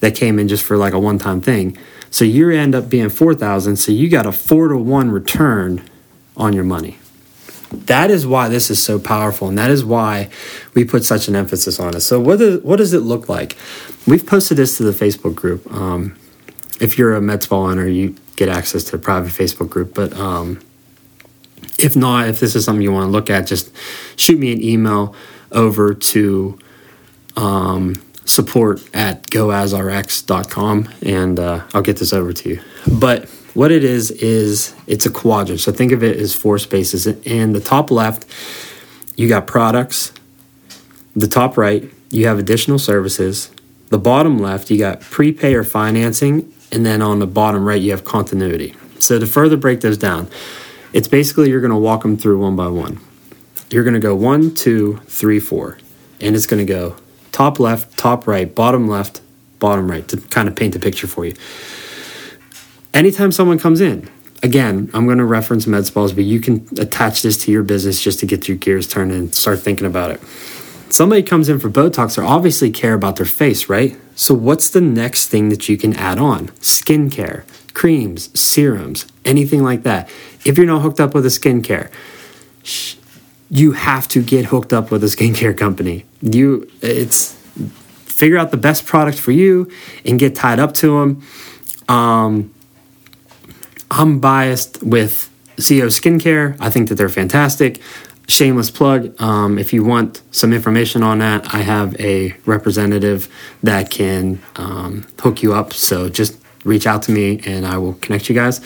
that 0.00 0.14
came 0.14 0.38
in 0.38 0.46
just 0.46 0.62
for 0.62 0.76
like 0.76 0.92
a 0.92 0.98
one 0.98 1.18
time 1.18 1.40
thing. 1.40 1.78
So 2.14 2.24
you 2.24 2.48
end 2.48 2.76
up 2.76 2.88
being 2.88 3.08
4,000. 3.08 3.74
So 3.74 3.90
you 3.90 4.08
got 4.08 4.24
a 4.24 4.30
four 4.30 4.68
to 4.68 4.76
one 4.76 5.10
return 5.10 5.82
on 6.36 6.52
your 6.52 6.62
money. 6.62 6.96
That 7.72 8.08
is 8.08 8.24
why 8.24 8.48
this 8.48 8.70
is 8.70 8.80
so 8.80 9.00
powerful, 9.00 9.48
and 9.48 9.58
that 9.58 9.68
is 9.68 9.84
why 9.84 10.30
we 10.74 10.84
put 10.84 11.04
such 11.04 11.26
an 11.26 11.34
emphasis 11.34 11.80
on 11.80 11.96
it. 11.96 12.02
So, 12.02 12.20
what, 12.20 12.40
is, 12.40 12.62
what 12.62 12.76
does 12.76 12.92
it 12.92 13.00
look 13.00 13.28
like? 13.28 13.56
We've 14.06 14.24
posted 14.24 14.58
this 14.58 14.76
to 14.76 14.84
the 14.84 14.92
Facebook 14.92 15.34
group. 15.34 15.68
Um, 15.72 16.16
if 16.80 16.96
you're 16.98 17.16
a 17.16 17.20
med 17.20 17.42
spa 17.42 17.56
owner, 17.56 17.88
you 17.88 18.14
get 18.36 18.48
access 18.48 18.84
to 18.84 18.96
a 18.96 18.98
private 19.00 19.32
Facebook 19.32 19.68
group. 19.68 19.92
But 19.92 20.12
um, 20.12 20.60
if 21.80 21.96
not, 21.96 22.28
if 22.28 22.38
this 22.38 22.54
is 22.54 22.64
something 22.64 22.82
you 22.82 22.92
want 22.92 23.08
to 23.08 23.10
look 23.10 23.28
at, 23.28 23.48
just 23.48 23.72
shoot 24.14 24.38
me 24.38 24.52
an 24.52 24.62
email 24.62 25.16
over 25.50 25.92
to 25.94 26.60
um, 27.36 28.00
support 28.24 28.82
at 28.94 29.22
goasrx.com 29.24 30.88
and 31.02 31.38
uh, 31.38 31.64
I'll 31.74 31.82
get 31.82 31.98
this 31.98 32.12
over 32.12 32.32
to 32.32 32.48
you. 32.48 32.60
But 32.90 33.28
what 33.54 33.70
it 33.70 33.84
is, 33.84 34.10
is 34.10 34.74
it's 34.86 35.06
a 35.06 35.10
quadrant. 35.10 35.60
So 35.60 35.72
think 35.72 35.92
of 35.92 36.02
it 36.02 36.16
as 36.18 36.34
four 36.34 36.58
spaces. 36.58 37.06
And 37.06 37.54
the 37.54 37.60
top 37.60 37.90
left, 37.90 38.26
you 39.16 39.28
got 39.28 39.46
products. 39.46 40.12
The 41.14 41.28
top 41.28 41.56
right, 41.56 41.88
you 42.10 42.26
have 42.26 42.38
additional 42.38 42.80
services. 42.80 43.50
The 43.88 43.98
bottom 43.98 44.38
left, 44.38 44.70
you 44.70 44.78
got 44.78 45.00
prepay 45.00 45.54
or 45.54 45.62
financing. 45.62 46.52
And 46.72 46.84
then 46.84 47.00
on 47.00 47.20
the 47.20 47.26
bottom 47.26 47.64
right, 47.64 47.80
you 47.80 47.92
have 47.92 48.04
continuity. 48.04 48.74
So 48.98 49.20
to 49.20 49.26
further 49.26 49.56
break 49.56 49.80
those 49.82 49.98
down, 49.98 50.28
it's 50.92 51.06
basically 51.06 51.50
you're 51.50 51.60
going 51.60 51.70
to 51.70 51.76
walk 51.76 52.02
them 52.02 52.16
through 52.16 52.40
one 52.40 52.56
by 52.56 52.66
one. 52.66 52.98
You're 53.70 53.84
going 53.84 53.94
to 53.94 54.00
go 54.00 54.16
one, 54.16 54.54
two, 54.54 54.96
three, 55.06 55.38
four. 55.38 55.78
And 56.20 56.34
it's 56.34 56.46
going 56.46 56.64
to 56.64 56.72
go 56.72 56.96
top 57.34 57.58
left, 57.58 57.98
top 57.98 58.28
right, 58.28 58.54
bottom 58.54 58.86
left, 58.86 59.20
bottom 59.58 59.90
right 59.90 60.06
to 60.06 60.16
kind 60.16 60.48
of 60.48 60.54
paint 60.54 60.76
a 60.76 60.78
picture 60.78 61.08
for 61.08 61.26
you. 61.26 61.34
Anytime 62.94 63.32
someone 63.32 63.58
comes 63.58 63.80
in, 63.80 64.08
again, 64.44 64.88
I'm 64.94 65.06
going 65.06 65.18
to 65.18 65.24
reference 65.24 65.66
med 65.66 65.84
spas, 65.84 66.12
but 66.12 66.22
you 66.22 66.38
can 66.38 66.64
attach 66.78 67.22
this 67.22 67.36
to 67.44 67.50
your 67.50 67.64
business 67.64 68.00
just 68.00 68.20
to 68.20 68.26
get 68.26 68.46
your 68.46 68.56
gears 68.56 68.86
turned 68.86 69.10
and 69.10 69.34
start 69.34 69.58
thinking 69.58 69.84
about 69.84 70.12
it. 70.12 70.20
Somebody 70.90 71.24
comes 71.24 71.48
in 71.48 71.58
for 71.58 71.68
Botox, 71.68 72.14
they 72.14 72.22
obviously 72.22 72.70
care 72.70 72.94
about 72.94 73.16
their 73.16 73.26
face, 73.26 73.68
right? 73.68 73.98
So, 74.14 74.32
what's 74.32 74.70
the 74.70 74.80
next 74.80 75.26
thing 75.26 75.48
that 75.48 75.68
you 75.68 75.76
can 75.76 75.92
add 75.94 76.20
on? 76.20 76.48
Skincare, 76.60 77.42
creams, 77.74 78.30
serums, 78.38 79.06
anything 79.24 79.64
like 79.64 79.82
that. 79.82 80.08
If 80.44 80.56
you're 80.56 80.68
not 80.68 80.82
hooked 80.82 81.00
up 81.00 81.14
with 81.14 81.26
a 81.26 81.30
skincare, 81.30 81.90
you 83.54 83.70
have 83.70 84.08
to 84.08 84.20
get 84.20 84.46
hooked 84.46 84.72
up 84.72 84.90
with 84.90 85.04
a 85.04 85.06
skincare 85.06 85.56
company. 85.56 86.04
You 86.20 86.68
it's 86.82 87.34
figure 88.04 88.36
out 88.36 88.50
the 88.50 88.56
best 88.56 88.84
product 88.84 89.16
for 89.16 89.30
you 89.30 89.70
and 90.04 90.18
get 90.18 90.34
tied 90.34 90.58
up 90.58 90.74
to 90.74 90.98
them. 90.98 91.22
Um, 91.88 92.52
I'm 93.92 94.18
biased 94.18 94.82
with 94.82 95.30
CEO 95.56 95.86
Skincare. 95.86 96.56
I 96.58 96.68
think 96.68 96.88
that 96.88 96.96
they're 96.96 97.08
fantastic. 97.08 97.80
Shameless 98.26 98.72
plug. 98.72 99.20
Um, 99.20 99.56
if 99.56 99.72
you 99.72 99.84
want 99.84 100.22
some 100.32 100.52
information 100.52 101.04
on 101.04 101.20
that, 101.20 101.54
I 101.54 101.58
have 101.58 101.94
a 102.00 102.34
representative 102.46 103.28
that 103.62 103.88
can 103.88 104.42
um, 104.56 105.06
hook 105.20 105.44
you 105.44 105.54
up. 105.54 105.72
So 105.72 106.08
just 106.08 106.43
reach 106.64 106.86
out 106.86 107.02
to 107.04 107.12
me 107.12 107.40
and 107.46 107.66
I 107.66 107.78
will 107.78 107.94
connect 107.94 108.28
you 108.28 108.34
guys. 108.34 108.60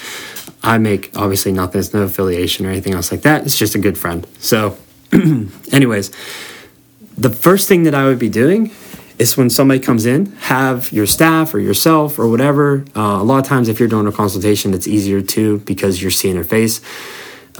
I 0.62 0.78
make 0.78 1.10
obviously 1.16 1.52
nothing, 1.52 1.72
there's 1.74 1.94
no 1.94 2.02
affiliation 2.02 2.66
or 2.66 2.70
anything 2.70 2.94
else 2.94 3.12
like 3.12 3.22
that. 3.22 3.44
It's 3.44 3.56
just 3.56 3.74
a 3.74 3.78
good 3.78 3.98
friend. 3.98 4.26
So, 4.38 4.76
anyways, 5.72 6.10
the 7.16 7.30
first 7.30 7.68
thing 7.68 7.84
that 7.84 7.94
I 7.94 8.04
would 8.06 8.18
be 8.18 8.28
doing 8.28 8.70
is 9.18 9.36
when 9.36 9.50
somebody 9.50 9.80
comes 9.80 10.06
in, 10.06 10.26
have 10.36 10.92
your 10.92 11.06
staff 11.06 11.52
or 11.52 11.58
yourself 11.58 12.18
or 12.18 12.28
whatever. 12.28 12.84
Uh, 12.94 13.00
a 13.00 13.24
lot 13.24 13.38
of 13.38 13.44
times, 13.44 13.68
if 13.68 13.80
you're 13.80 13.88
doing 13.88 14.06
a 14.06 14.12
consultation, 14.12 14.72
it's 14.74 14.86
easier 14.86 15.20
too 15.20 15.58
because 15.60 16.00
you're 16.00 16.10
seeing 16.10 16.34
their 16.34 16.44
face. 16.44 16.80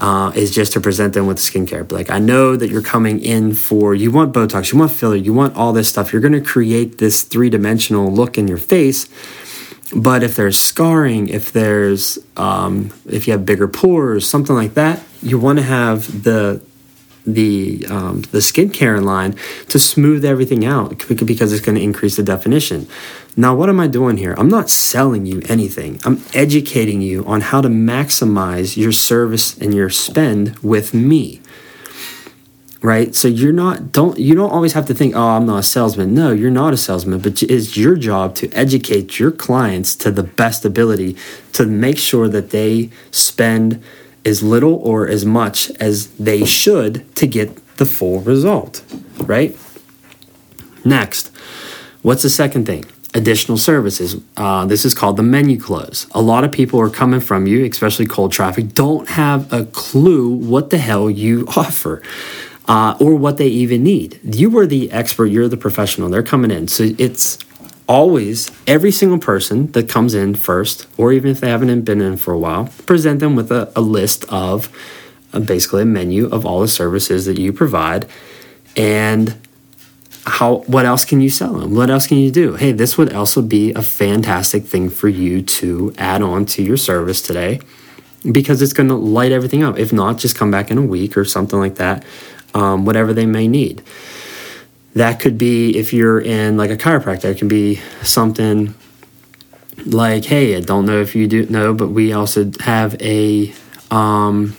Uh, 0.01 0.31
is 0.33 0.55
just 0.55 0.71
to 0.71 0.79
present 0.79 1.13
them 1.13 1.27
with 1.27 1.37
skincare. 1.37 1.91
Like, 1.91 2.09
I 2.09 2.19
know 2.19 2.55
that 2.55 2.69
you're 2.69 2.81
coming 2.81 3.19
in 3.19 3.53
for 3.53 3.93
you 3.93 4.11
want 4.11 4.33
Botox, 4.33 4.71
you 4.71 4.79
want 4.79 4.93
filler, 4.93 5.17
you 5.17 5.33
want 5.33 5.57
all 5.57 5.73
this 5.73 5.89
stuff. 5.89 6.13
You're 6.13 6.21
going 6.21 6.31
to 6.31 6.39
create 6.39 6.99
this 6.99 7.23
three 7.23 7.49
dimensional 7.49 8.09
look 8.09 8.37
in 8.37 8.47
your 8.47 8.59
face 8.59 9.09
but 9.95 10.23
if 10.23 10.35
there's 10.35 10.59
scarring, 10.59 11.29
if 11.29 11.51
there's 11.51 12.19
um, 12.37 12.93
if 13.07 13.27
you 13.27 13.33
have 13.33 13.45
bigger 13.45 13.67
pores, 13.67 14.29
something 14.29 14.55
like 14.55 14.75
that, 14.75 15.03
you 15.21 15.39
want 15.39 15.59
to 15.59 15.63
have 15.63 16.23
the 16.23 16.61
the 17.25 17.85
um, 17.89 18.21
the 18.21 18.39
skincare 18.39 18.97
in 18.97 19.03
line 19.03 19.35
to 19.69 19.79
smooth 19.79 20.23
everything 20.25 20.65
out 20.65 20.97
because 21.25 21.51
it's 21.51 21.65
going 21.65 21.75
to 21.75 21.83
increase 21.83 22.15
the 22.17 22.23
definition. 22.23 22.87
Now, 23.35 23.55
what 23.55 23.69
am 23.69 23.79
I 23.79 23.87
doing 23.87 24.17
here? 24.17 24.35
I'm 24.37 24.49
not 24.49 24.69
selling 24.69 25.25
you 25.25 25.41
anything. 25.47 25.99
I'm 26.03 26.21
educating 26.33 27.01
you 27.01 27.25
on 27.25 27.41
how 27.41 27.61
to 27.61 27.69
maximize 27.69 28.75
your 28.75 28.91
service 28.91 29.57
and 29.57 29.73
your 29.73 29.89
spend 29.89 30.57
with 30.59 30.93
me 30.93 31.41
right? 32.81 33.13
So 33.13 33.27
you're 33.27 33.53
not 33.53 33.91
don't 33.91 34.17
you 34.17 34.35
don't 34.35 34.51
always 34.51 34.73
have 34.73 34.85
to 34.87 34.93
think 34.93 35.15
oh 35.15 35.21
i'm 35.21 35.45
not 35.45 35.59
a 35.59 35.63
salesman. 35.63 36.13
No 36.13 36.31
you're 36.31 36.51
not 36.51 36.73
a 36.73 36.77
salesman 36.77 37.19
but 37.19 37.41
it's 37.43 37.75
your 37.75 37.95
job 37.95 38.35
to 38.35 38.49
educate 38.51 39.19
your 39.19 39.31
clients 39.31 39.95
to 39.97 40.11
the 40.11 40.23
best 40.23 40.65
ability 40.65 41.17
to 41.53 41.65
make 41.65 41.97
sure 41.97 42.27
that 42.29 42.51
they 42.51 42.89
spend 43.11 43.83
as 44.25 44.43
little 44.43 44.75
or 44.75 45.07
as 45.07 45.25
much 45.25 45.69
as 45.71 46.07
they 46.11 46.45
should 46.45 47.13
to 47.15 47.27
get 47.27 47.77
the 47.77 47.85
full 47.85 48.19
result 48.21 48.83
right? 49.19 49.57
Next 50.85 51.31
what's 52.01 52.23
the 52.23 52.29
second 52.29 52.65
thing? 52.65 52.85
Additional 53.15 53.57
services. 53.57 54.21
Uh, 54.37 54.65
this 54.65 54.85
is 54.85 54.93
called 54.93 55.17
the 55.17 55.23
menu 55.23 55.59
close. 55.59 56.05
A 56.11 56.21
lot 56.21 56.43
of 56.43 56.51
people 56.51 56.79
are 56.79 56.91
coming 56.91 57.19
from 57.19 57.47
you, 57.47 57.65
especially 57.65 58.05
cold 58.05 58.31
traffic, 58.31 58.73
don't 58.73 59.09
have 59.09 59.51
a 59.51 59.65
clue 59.65 60.29
what 60.29 60.69
the 60.69 60.77
hell 60.77 61.09
you 61.09 61.47
offer 61.57 62.03
uh, 62.69 62.95
or 62.99 63.15
what 63.15 63.37
they 63.37 63.47
even 63.47 63.83
need. 63.83 64.19
You 64.23 64.55
are 64.59 64.67
the 64.67 64.91
expert, 64.91 65.25
you're 65.25 65.47
the 65.49 65.57
professional, 65.57 66.07
they're 66.07 66.23
coming 66.23 66.51
in. 66.51 66.67
So 66.67 66.91
it's 66.99 67.39
always 67.87 68.51
every 68.67 68.91
single 68.91 69.17
person 69.17 69.71
that 69.71 69.89
comes 69.89 70.13
in 70.13 70.35
first, 70.35 70.85
or 70.95 71.11
even 71.11 71.31
if 71.31 71.39
they 71.39 71.49
haven't 71.49 71.81
been 71.81 71.99
in 71.99 72.15
for 72.15 72.31
a 72.31 72.37
while, 72.37 72.69
present 72.85 73.19
them 73.19 73.35
with 73.35 73.51
a, 73.51 73.71
a 73.75 73.81
list 73.81 74.23
of 74.29 74.71
uh, 75.33 75.39
basically 75.39 75.81
a 75.81 75.85
menu 75.85 76.29
of 76.29 76.45
all 76.45 76.61
the 76.61 76.67
services 76.67 77.25
that 77.25 77.39
you 77.39 77.51
provide. 77.51 78.07
And 78.77 79.35
how 80.27 80.57
what 80.67 80.85
else 80.85 81.05
can 81.05 81.21
you 81.21 81.29
sell 81.31 81.53
them? 81.53 81.73
What 81.73 81.89
else 81.89 82.05
can 82.05 82.17
you 82.17 82.29
do? 82.29 82.53
Hey 82.53 82.71
this 82.71 82.99
would 82.99 83.11
also 83.13 83.41
be 83.41 83.73
a 83.73 83.81
fantastic 83.81 84.65
thing 84.65 84.91
for 84.91 85.07
you 85.07 85.41
to 85.41 85.91
add 85.97 86.21
on 86.21 86.45
to 86.47 86.61
your 86.61 86.77
service 86.77 87.19
today 87.19 87.61
because 88.29 88.61
it's 88.61 88.73
going 88.73 88.89
to 88.89 88.95
light 88.95 89.31
everything 89.31 89.63
up. 89.63 89.79
If 89.79 89.91
not 89.91 90.19
just 90.19 90.35
come 90.35 90.51
back 90.51 90.69
in 90.69 90.77
a 90.77 90.83
week 90.83 91.17
or 91.17 91.25
something 91.25 91.57
like 91.57 91.75
that 91.75 92.03
um, 92.53 92.85
whatever 92.85 93.13
they 93.13 93.25
may 93.25 93.47
need. 93.47 93.83
That 94.95 95.19
could 95.19 95.37
be 95.37 95.77
if 95.77 95.93
you're 95.93 96.19
in 96.19 96.57
like 96.57 96.71
a 96.71 96.77
chiropractor, 96.77 97.25
it 97.25 97.37
can 97.37 97.47
be 97.47 97.79
something 98.01 98.73
like, 99.85 100.25
hey, 100.25 100.55
I 100.55 100.61
don't 100.61 100.85
know 100.85 100.99
if 100.99 101.15
you 101.15 101.27
do 101.27 101.45
know, 101.45 101.73
but 101.73 101.89
we 101.89 102.11
also 102.13 102.51
have 102.61 102.99
a 103.01 103.53
um, 103.91 104.55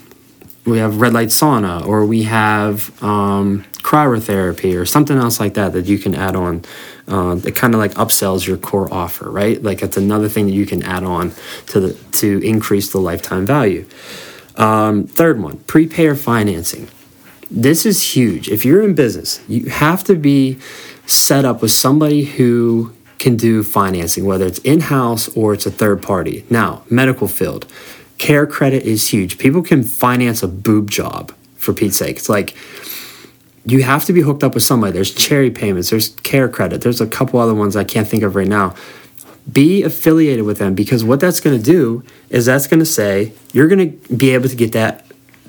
we 0.65 0.79
have 0.79 1.01
red 1.01 1.13
light 1.13 1.29
sauna 1.29 1.85
or 1.87 2.05
we 2.05 2.25
have 2.25 3.03
um, 3.03 3.65
cryotherapy 3.79 4.79
or 4.81 4.85
something 4.85 5.17
else 5.17 5.41
like 5.41 5.55
that 5.55 5.73
that 5.73 5.87
you 5.87 5.99
can 5.99 6.15
add 6.15 6.37
on. 6.37 6.65
Uh, 7.09 7.35
that 7.35 7.57
kind 7.57 7.75
of 7.75 7.81
like 7.81 7.93
upsells 7.95 8.47
your 8.47 8.57
core 8.57 8.93
offer 8.95 9.29
right? 9.29 9.61
Like 9.65 9.83
it's 9.83 9.97
another 9.97 10.29
thing 10.29 10.47
that 10.47 10.53
you 10.53 10.65
can 10.65 10.85
add 10.85 11.03
on 11.03 11.33
to 11.69 11.81
the 11.81 11.95
to 12.19 12.39
increase 12.47 12.93
the 12.93 13.01
lifetime 13.01 13.45
value. 13.45 13.85
Um, 14.55 15.09
third 15.09 15.41
one 15.41 15.59
prepay 15.67 16.15
financing 16.15 16.89
this 17.51 17.85
is 17.85 18.15
huge 18.15 18.49
if 18.49 18.65
you're 18.65 18.83
in 18.83 18.95
business 18.95 19.41
you 19.49 19.69
have 19.69 20.05
to 20.05 20.15
be 20.15 20.59
set 21.07 21.45
up 21.45 21.61
with 21.63 21.71
somebody 21.71 22.25
who 22.25 22.93
can 23.19 23.37
do 23.37 23.63
financing 23.63 24.25
whether 24.25 24.47
it's 24.47 24.59
in-house 24.61 25.29
or 25.37 25.53
it's 25.53 25.67
a 25.67 25.71
third 25.71 26.03
party 26.03 26.45
now 26.49 26.83
medical 26.89 27.27
field 27.27 27.67
care 28.19 28.47
credit 28.47 28.83
is 28.85 29.09
huge 29.09 29.39
people 29.39 29.63
can 29.63 29.83
finance 29.83 30.43
a 30.43 30.49
boob 30.49 30.91
job 30.91 31.33
for 31.57 31.73
pete's 31.73 31.97
sake 31.97 32.17
it's 32.17 32.29
like 32.29 32.55
you 33.67 33.83
have 33.83 34.05
to 34.07 34.13
be 34.13 34.23
hooked 34.23 34.43
up 34.43 34.55
with 34.55 34.63
somebody. 34.63 34.93
There's 34.93 35.13
cherry 35.13 35.51
payments, 35.51 35.91
there's 35.91 36.09
care 36.09 36.49
credit, 36.49 36.83
there's 36.83 37.01
a 37.01 37.07
couple 37.07 37.41
other 37.41 37.55
ones 37.55 37.77
I 37.77 37.85
can't 37.85 38.09
think 38.09 38.23
of 38.23 38.35
right 38.35 38.49
now. 38.49 38.75
Be 39.51 39.83
affiliated 39.83 40.45
with 40.45 40.59
them 40.59 40.75
because 40.75 41.03
what 41.03 41.21
that's 41.21 41.41
going 41.41 41.57
to 41.57 41.63
do 41.63 42.05
is 42.29 42.47
that's 42.47 42.67
going 42.67 42.81
to 42.81 42.87
say 42.87 43.33
you're 43.53 43.69
going 43.69 43.99
to 43.99 44.15
be 44.15 44.31
able 44.31 44.49
to 44.49 44.57
get 44.57 44.73
that 44.73 45.07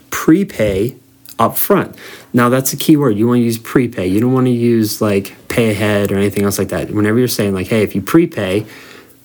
prepay 0.09 0.95
up 1.41 1.57
front. 1.57 1.95
Now 2.33 2.49
that's 2.49 2.71
a 2.71 2.77
key 2.77 2.95
word. 2.95 3.17
You 3.17 3.27
want 3.27 3.39
to 3.39 3.43
use 3.43 3.57
prepay. 3.57 4.07
You 4.07 4.21
don't 4.21 4.33
want 4.33 4.45
to 4.45 4.51
use 4.51 5.01
like 5.01 5.35
pay 5.47 5.71
ahead 5.71 6.11
or 6.11 6.17
anything 6.17 6.43
else 6.43 6.59
like 6.59 6.69
that. 6.69 6.91
Whenever 6.91 7.17
you're 7.17 7.27
saying 7.27 7.53
like, 7.53 7.67
hey, 7.67 7.81
if 7.81 7.95
you 7.95 8.01
prepay, 8.01 8.65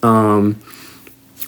um, 0.02 0.61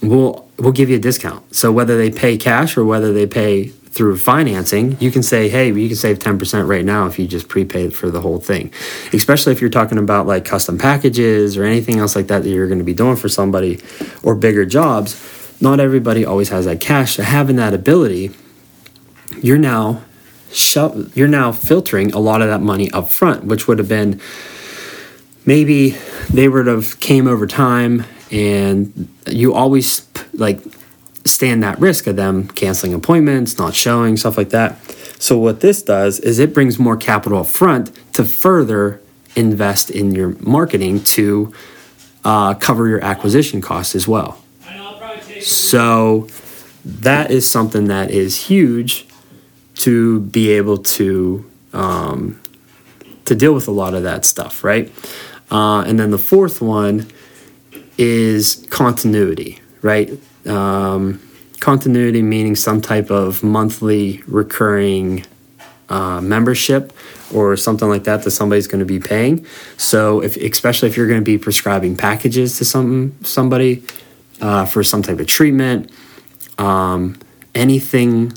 we'll 0.02 0.46
we'll 0.58 0.72
give 0.72 0.90
you 0.90 0.96
a 0.96 1.00
discount. 1.00 1.54
So 1.54 1.72
whether 1.72 1.96
they 1.96 2.10
pay 2.10 2.36
cash 2.36 2.76
or 2.76 2.84
whether 2.84 3.12
they 3.12 3.26
pay 3.26 3.68
through 3.68 4.18
financing, 4.18 4.96
you 5.00 5.10
can 5.10 5.22
say, 5.22 5.48
hey, 5.48 5.72
you 5.72 5.88
can 5.88 5.96
save 5.96 6.18
10% 6.18 6.68
right 6.68 6.84
now 6.84 7.06
if 7.06 7.18
you 7.18 7.26
just 7.26 7.48
prepay 7.48 7.88
for 7.88 8.10
the 8.10 8.20
whole 8.20 8.38
thing. 8.38 8.70
Especially 9.12 9.52
if 9.52 9.60
you're 9.60 9.70
talking 9.70 9.98
about 9.98 10.26
like 10.26 10.44
custom 10.44 10.78
packages 10.78 11.56
or 11.56 11.64
anything 11.64 11.98
else 11.98 12.14
like 12.14 12.26
that 12.26 12.42
that 12.42 12.50
you're 12.50 12.66
going 12.66 12.78
to 12.78 12.84
be 12.84 12.92
doing 12.94 13.16
for 13.16 13.28
somebody 13.28 13.80
or 14.22 14.34
bigger 14.34 14.66
jobs. 14.66 15.16
Not 15.60 15.80
everybody 15.80 16.24
always 16.24 16.50
has 16.50 16.66
that 16.66 16.80
cash. 16.80 17.16
So 17.16 17.22
having 17.22 17.56
that 17.56 17.72
ability, 17.72 18.30
you're 19.42 19.58
now 19.58 20.02
sho- 20.52 21.06
you're 21.14 21.28
now 21.28 21.52
filtering 21.52 22.12
a 22.12 22.18
lot 22.18 22.42
of 22.42 22.48
that 22.48 22.60
money 22.60 22.90
up 22.92 23.10
front, 23.10 23.44
which 23.44 23.68
would 23.68 23.78
have 23.78 23.88
been 23.88 24.20
maybe 25.46 25.96
they 26.30 26.48
would 26.48 26.66
have 26.66 27.00
came 27.00 27.26
over 27.26 27.46
time 27.46 28.04
and 28.30 29.08
you 29.26 29.54
always 29.54 30.06
like 30.34 30.60
stand 31.24 31.62
that 31.62 31.78
risk 31.78 32.06
of 32.06 32.16
them 32.16 32.48
canceling 32.48 32.94
appointments, 32.94 33.58
not 33.58 33.74
showing, 33.74 34.16
stuff 34.16 34.36
like 34.36 34.50
that. 34.50 34.78
So, 35.18 35.36
what 35.38 35.60
this 35.60 35.82
does 35.82 36.20
is 36.20 36.38
it 36.38 36.54
brings 36.54 36.78
more 36.78 36.96
capital 36.96 37.40
up 37.40 37.46
front 37.46 37.90
to 38.14 38.24
further 38.24 39.00
invest 39.34 39.90
in 39.90 40.12
your 40.12 40.30
marketing 40.40 41.02
to 41.04 41.52
uh, 42.24 42.54
cover 42.54 42.86
your 42.88 43.02
acquisition 43.02 43.60
costs 43.60 43.94
as 43.94 44.06
well. 44.06 44.42
So, 45.40 46.28
that 46.84 47.30
is 47.30 47.50
something 47.50 47.86
that 47.86 48.10
is 48.10 48.46
huge 48.46 49.07
to 49.78 50.20
be 50.20 50.50
able 50.50 50.78
to 50.78 51.50
um, 51.72 52.40
to 53.24 53.34
deal 53.34 53.52
with 53.52 53.68
a 53.68 53.72
lot 53.72 53.94
of 53.94 54.02
that 54.04 54.24
stuff, 54.24 54.64
right? 54.64 54.90
Uh, 55.50 55.82
and 55.82 55.98
then 55.98 56.10
the 56.10 56.18
fourth 56.18 56.60
one 56.60 57.06
is 57.96 58.66
continuity, 58.70 59.60
right? 59.82 60.10
Um, 60.46 61.20
continuity 61.60 62.22
meaning 62.22 62.56
some 62.56 62.80
type 62.80 63.10
of 63.10 63.42
monthly 63.42 64.22
recurring 64.26 65.24
uh, 65.88 66.20
membership 66.20 66.92
or 67.32 67.56
something 67.56 67.88
like 67.88 68.04
that 68.04 68.22
that 68.22 68.30
somebody's 68.30 68.66
going 68.66 68.80
to 68.80 68.86
be 68.86 68.98
paying. 68.98 69.44
So, 69.76 70.22
if 70.22 70.36
especially 70.36 70.88
if 70.88 70.96
you're 70.96 71.08
going 71.08 71.20
to 71.20 71.24
be 71.24 71.38
prescribing 71.38 71.96
packages 71.96 72.58
to 72.58 72.64
some 72.64 73.14
somebody 73.22 73.82
uh, 74.40 74.66
for 74.66 74.82
some 74.82 75.02
type 75.02 75.18
of 75.18 75.26
treatment, 75.26 75.90
um, 76.58 77.18
anything 77.54 78.32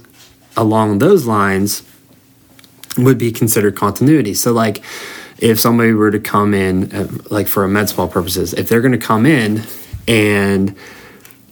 along 0.58 1.00
those 1.00 1.26
lines 1.26 1.84
would 2.98 3.18
be 3.18 3.32
considered 3.32 3.76
continuity. 3.76 4.34
So, 4.34 4.52
like 4.52 4.84
if 5.38 5.60
somebody 5.60 5.94
were 5.94 6.12
to 6.12 6.20
come 6.20 6.54
in, 6.54 6.94
uh, 6.94 7.08
like 7.30 7.48
for 7.48 7.64
a 7.64 7.68
med 7.68 7.90
spa 7.90 8.08
purposes, 8.08 8.54
if 8.54 8.70
they're 8.70 8.82
going 8.82 8.92
to 8.92 8.98
come 8.98 9.26
in 9.26 9.64
and 10.08 10.76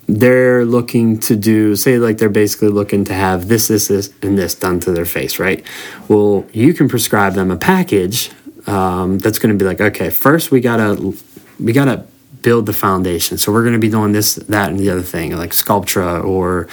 they're 0.07 0.65
looking 0.65 1.19
to 1.19 1.35
do 1.35 1.75
say 1.75 1.99
like 1.99 2.17
they're 2.17 2.29
basically 2.29 2.69
looking 2.69 3.05
to 3.05 3.13
have 3.13 3.47
this 3.47 3.67
this 3.67 3.89
this 3.89 4.11
and 4.23 4.39
this 4.39 4.55
done 4.55 4.79
to 4.79 4.91
their 4.91 5.05
face 5.05 5.37
right? 5.37 5.63
Well 6.07 6.47
you 6.51 6.73
can 6.73 6.89
prescribe 6.89 7.33
them 7.33 7.51
a 7.51 7.57
package 7.57 8.31
um, 8.65 9.19
that's 9.19 9.37
going 9.37 9.53
to 9.55 9.57
be 9.57 9.65
like 9.65 9.79
okay 9.79 10.09
first 10.09 10.49
we 10.49 10.61
gotta 10.61 11.13
we 11.59 11.73
gotta 11.73 12.07
build 12.41 12.65
the 12.65 12.73
foundation. 12.73 13.37
So 13.37 13.51
we're 13.51 13.63
going 13.63 13.73
to 13.73 13.79
be 13.79 13.89
doing 13.89 14.11
this 14.11 14.35
that 14.35 14.69
and 14.69 14.79
the 14.79 14.89
other 14.89 15.01
thing 15.01 15.35
like 15.35 15.51
sculptra 15.51 16.23
or 16.23 16.67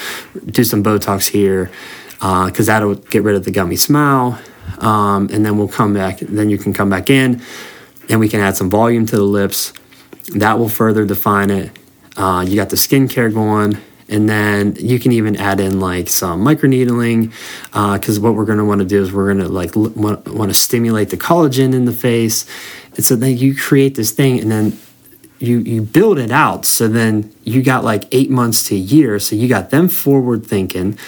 do 0.46 0.64
some 0.64 0.82
botox 0.82 1.28
here 1.28 1.70
because 2.18 2.68
uh, 2.68 2.72
that'll 2.74 2.94
get 2.94 3.22
rid 3.22 3.36
of 3.36 3.44
the 3.44 3.50
gummy 3.50 3.76
smile 3.76 4.38
um, 4.78 5.28
and 5.32 5.44
then 5.44 5.56
we'll 5.56 5.68
come 5.68 5.94
back 5.94 6.18
then 6.18 6.50
you 6.50 6.58
can 6.58 6.72
come 6.72 6.90
back 6.90 7.10
in 7.10 7.40
and 8.08 8.20
we 8.20 8.28
can 8.28 8.40
add 8.40 8.56
some 8.56 8.70
volume 8.70 9.06
to 9.06 9.16
the 9.16 9.22
lips 9.22 9.72
that 10.34 10.58
will 10.58 10.68
further 10.68 11.04
define 11.04 11.50
it 11.50 11.70
uh, 12.16 12.44
you 12.46 12.56
got 12.56 12.70
the 12.70 12.76
skincare 12.76 13.32
going, 13.32 13.76
and 14.08 14.28
then 14.28 14.74
you 14.76 14.98
can 14.98 15.12
even 15.12 15.36
add 15.36 15.60
in 15.60 15.80
like 15.80 16.08
some 16.08 16.42
microneedling 16.42 17.30
because 17.94 18.18
uh, 18.18 18.20
what 18.20 18.34
we're 18.34 18.46
going 18.46 18.58
to 18.58 18.64
want 18.64 18.80
to 18.80 18.86
do 18.86 19.02
is 19.02 19.12
we're 19.12 19.32
going 19.32 19.44
to 19.44 19.52
like 19.52 19.76
l- 19.76 19.90
want 19.90 20.50
to 20.50 20.54
stimulate 20.54 21.10
the 21.10 21.16
collagen 21.16 21.74
in 21.74 21.84
the 21.84 21.92
face, 21.92 22.46
and 22.94 23.04
so 23.04 23.16
then 23.16 23.36
you 23.36 23.54
create 23.54 23.96
this 23.96 24.12
thing, 24.12 24.40
and 24.40 24.50
then 24.50 24.78
you 25.38 25.58
you 25.58 25.82
build 25.82 26.18
it 26.18 26.30
out. 26.30 26.64
So 26.64 26.88
then 26.88 27.34
you 27.44 27.62
got 27.62 27.84
like 27.84 28.04
eight 28.12 28.30
months 28.30 28.64
to 28.68 28.74
a 28.74 28.78
year. 28.78 29.18
So 29.18 29.36
you 29.36 29.46
got 29.46 29.70
them 29.70 29.88
forward 29.88 30.46
thinking. 30.46 30.98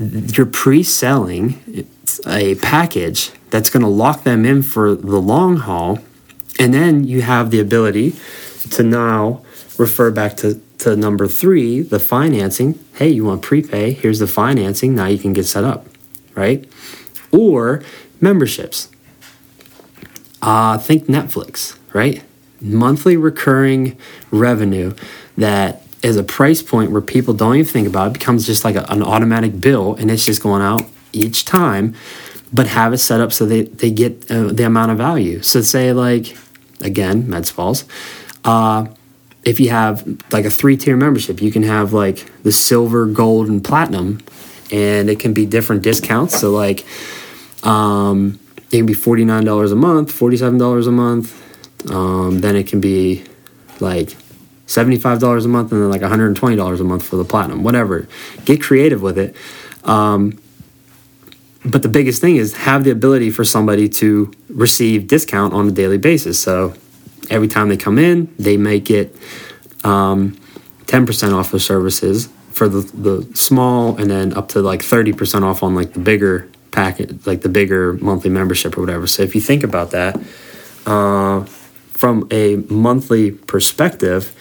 You're 0.00 0.46
pre-selling 0.46 1.86
a 2.26 2.54
package 2.56 3.32
that's 3.50 3.68
going 3.68 3.82
to 3.82 3.88
lock 3.88 4.24
them 4.24 4.46
in 4.46 4.62
for 4.62 4.94
the 4.94 5.20
long 5.20 5.58
haul, 5.58 5.98
and 6.58 6.72
then 6.72 7.04
you 7.04 7.20
have 7.20 7.50
the 7.50 7.60
ability 7.60 8.14
to 8.70 8.82
now 8.82 9.42
refer 9.76 10.10
back 10.10 10.38
to, 10.38 10.58
to 10.78 10.96
number 10.96 11.26
three, 11.28 11.82
the 11.82 11.98
financing. 11.98 12.78
Hey, 12.94 13.10
you 13.10 13.26
want 13.26 13.42
prepay? 13.42 13.92
Here's 13.92 14.20
the 14.20 14.26
financing. 14.26 14.94
Now 14.94 15.06
you 15.06 15.18
can 15.18 15.34
get 15.34 15.44
set 15.44 15.64
up, 15.64 15.86
right? 16.34 16.66
Or 17.30 17.82
memberships. 18.22 18.88
Uh, 20.40 20.78
think 20.78 21.04
Netflix, 21.04 21.76
right? 21.92 22.22
Monthly 22.58 23.18
recurring 23.18 23.98
revenue 24.30 24.94
that 25.36 25.82
is 26.02 26.16
a 26.16 26.22
price 26.22 26.62
point 26.62 26.90
where 26.90 27.02
people 27.02 27.34
don't 27.34 27.56
even 27.56 27.66
think 27.66 27.88
about 27.88 28.08
it, 28.08 28.12
becomes 28.14 28.46
just 28.46 28.64
like 28.64 28.76
a, 28.76 28.84
an 28.90 29.02
automatic 29.02 29.60
bill 29.60 29.94
and 29.96 30.10
it's 30.10 30.24
just 30.24 30.42
going 30.42 30.62
out 30.62 30.82
each 31.12 31.44
time, 31.44 31.94
but 32.52 32.66
have 32.66 32.92
it 32.92 32.98
set 32.98 33.20
up 33.20 33.32
so 33.32 33.44
they, 33.44 33.62
they 33.62 33.90
get 33.90 34.30
uh, 34.30 34.52
the 34.52 34.64
amount 34.64 34.90
of 34.90 34.98
value. 34.98 35.42
So, 35.42 35.60
say, 35.60 35.92
like, 35.92 36.36
again, 36.80 37.28
med 37.28 37.46
spas. 37.46 37.84
Uh, 38.44 38.86
if 39.44 39.60
you 39.60 39.70
have 39.70 40.06
like 40.32 40.44
a 40.44 40.50
three 40.50 40.76
tier 40.76 40.96
membership, 40.96 41.40
you 41.40 41.50
can 41.50 41.62
have 41.62 41.92
like 41.92 42.30
the 42.42 42.52
silver, 42.52 43.06
gold, 43.06 43.48
and 43.48 43.64
platinum, 43.64 44.20
and 44.70 45.08
it 45.08 45.18
can 45.18 45.32
be 45.32 45.46
different 45.46 45.82
discounts. 45.82 46.38
So 46.38 46.50
like, 46.50 46.84
um, 47.64 48.38
it 48.70 48.78
can 48.78 48.86
be 48.86 48.94
forty 48.94 49.24
nine 49.24 49.44
dollars 49.44 49.72
a 49.72 49.76
month, 49.76 50.12
forty 50.12 50.36
seven 50.36 50.58
dollars 50.58 50.86
a 50.86 50.92
month. 50.92 51.36
Um, 51.90 52.40
then 52.40 52.56
it 52.56 52.66
can 52.66 52.80
be 52.80 53.24
like 53.80 54.14
seventy 54.70 54.98
five 54.98 55.18
dollars 55.18 55.44
a 55.44 55.48
month, 55.48 55.72
and 55.72 55.82
then 55.82 55.90
like 55.90 56.00
one 56.00 56.10
hundred 56.10 56.28
and 56.28 56.36
twenty 56.36 56.56
dollars 56.56 56.80
a 56.80 56.84
month 56.84 57.02
for 57.02 57.16
the 57.16 57.24
platinum. 57.24 57.62
Whatever, 57.62 58.08
get 58.44 58.62
creative 58.62 59.02
with 59.02 59.18
it. 59.18 59.34
Um, 59.84 60.40
but 61.64 61.82
the 61.82 61.88
biggest 61.88 62.20
thing 62.20 62.36
is 62.36 62.54
have 62.56 62.84
the 62.84 62.90
ability 62.90 63.30
for 63.30 63.44
somebody 63.44 63.88
to 63.88 64.32
receive 64.48 65.06
discount 65.06 65.52
on 65.52 65.68
a 65.68 65.70
daily 65.70 65.98
basis. 65.98 66.38
So 66.38 66.74
every 67.28 67.48
time 67.48 67.68
they 67.68 67.76
come 67.76 67.98
in, 67.98 68.34
they 68.38 68.56
may 68.56 68.80
get 68.80 69.14
um, 69.84 70.32
10% 70.86 71.32
off 71.34 71.52
of 71.52 71.62
services 71.62 72.28
for 72.50 72.68
the, 72.68 72.80
the 72.80 73.36
small 73.36 73.96
and 73.96 74.10
then 74.10 74.32
up 74.34 74.48
to 74.48 74.62
like 74.62 74.80
30% 74.80 75.42
off 75.42 75.62
on 75.62 75.74
like 75.74 75.92
the 75.92 76.00
bigger 76.00 76.48
packet, 76.70 77.26
like 77.26 77.42
the 77.42 77.48
bigger 77.48 77.94
monthly 77.94 78.30
membership 78.30 78.76
or 78.76 78.80
whatever. 78.80 79.06
So 79.06 79.22
if 79.22 79.34
you 79.34 79.40
think 79.40 79.62
about 79.62 79.90
that, 79.90 80.20
uh, 80.86 81.44
from 81.44 82.26
a 82.30 82.56
monthly 82.56 83.30
perspective, 83.30 84.34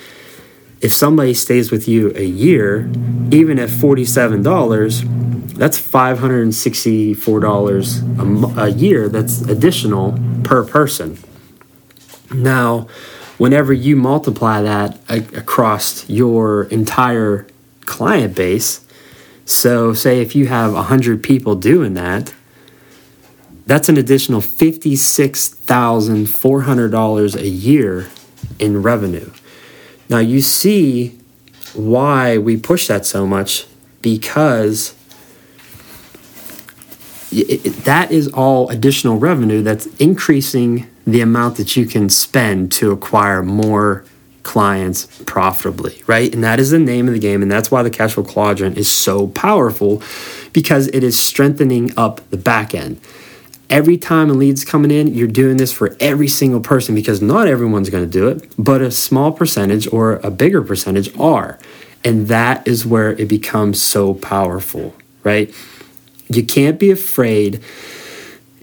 if 0.82 0.94
somebody 0.94 1.34
stays 1.34 1.72
with 1.72 1.88
you 1.88 2.12
a 2.16 2.24
year, 2.24 2.90
even 3.32 3.58
at 3.60 3.70
$47, 3.70 5.54
that's 5.56 5.80
$564 5.80 8.58
a, 8.58 8.62
a 8.62 8.70
year 8.70 9.10
that's 9.10 9.42
additional 9.42 10.18
per 10.44 10.64
person. 10.64 11.18
Now, 12.34 12.88
whenever 13.38 13.74
you 13.74 13.96
multiply 13.96 14.62
that 14.62 15.00
across 15.10 16.08
your 16.10 16.64
entire 16.66 17.46
client 17.86 18.36
base, 18.36 18.82
So, 19.46 19.94
say 19.94 20.22
if 20.22 20.36
you 20.36 20.46
have 20.46 20.74
100 20.74 21.24
people 21.24 21.56
doing 21.56 21.96
that, 21.96 22.34
that's 23.66 23.90
an 23.90 23.98
additional 23.98 24.42
$56,400 24.42 27.36
a 27.36 27.48
year 27.48 28.10
in 28.60 28.84
revenue. 28.84 29.32
Now, 30.10 30.18
you 30.18 30.42
see 30.42 31.20
why 31.74 32.38
we 32.38 32.58
push 32.58 32.88
that 32.88 33.06
so 33.06 33.28
much 33.28 33.68
because 34.02 34.96
it, 37.32 37.66
it, 37.66 37.70
that 37.86 38.12
is 38.12 38.28
all 38.30 38.70
additional 38.70 39.18
revenue 39.18 39.62
that's 39.62 39.86
increasing 39.98 40.90
the 41.06 41.22
amount 41.22 41.58
that 41.58 41.76
you 41.76 41.86
can 41.86 42.10
spend 42.10 42.72
to 42.72 42.92
acquire 42.92 43.44
more 43.44 44.06
clients 44.44 45.06
profitably, 45.26 46.02
right? 46.08 46.34
And 46.34 46.44
that 46.44 46.60
is 46.60 46.72
the 46.72 46.80
name 46.80 47.08
of 47.08 47.14
the 47.14 47.20
game. 47.20 47.44
And 47.44 47.52
that's 47.52 47.70
why 47.70 47.84
the 47.84 47.90
cash 47.90 48.14
flow 48.14 48.24
quadrant 48.24 48.78
is 48.78 48.90
so 48.90 49.28
powerful 49.28 50.02
because 50.54 50.88
it 50.88 51.04
is 51.04 51.20
strengthening 51.20 51.92
up 51.98 52.28
the 52.32 52.38
back 52.38 52.74
end. 52.74 53.00
Every 53.70 53.98
time 53.98 54.30
a 54.30 54.34
lead's 54.34 54.66
coming 54.66 54.92
in, 54.92 55.14
you're 55.14 55.28
doing 55.28 55.58
this 55.58 55.72
for 55.72 55.96
every 56.00 56.28
single 56.28 56.60
person 56.60 56.96
because 56.96 57.22
not 57.22 57.48
everyone's 57.48 57.90
going 57.90 58.04
to 58.04 58.10
do 58.10 58.28
it, 58.28 58.52
but 58.58 58.82
a 58.82 58.90
small 58.90 59.32
percentage 59.32 59.92
or 59.94 60.14
a 60.18 60.32
bigger 60.32 60.62
percentage 60.62 61.16
are. 61.20 61.60
And 62.04 62.28
that 62.30 62.68
is 62.68 62.86
where 62.86 63.12
it 63.12 63.28
becomes 63.28 63.82
so 63.82 64.14
powerful, 64.14 64.96
right? 65.24 65.54
You 66.30 66.44
can't 66.46 66.80
be 66.80 66.90
afraid 66.92 67.64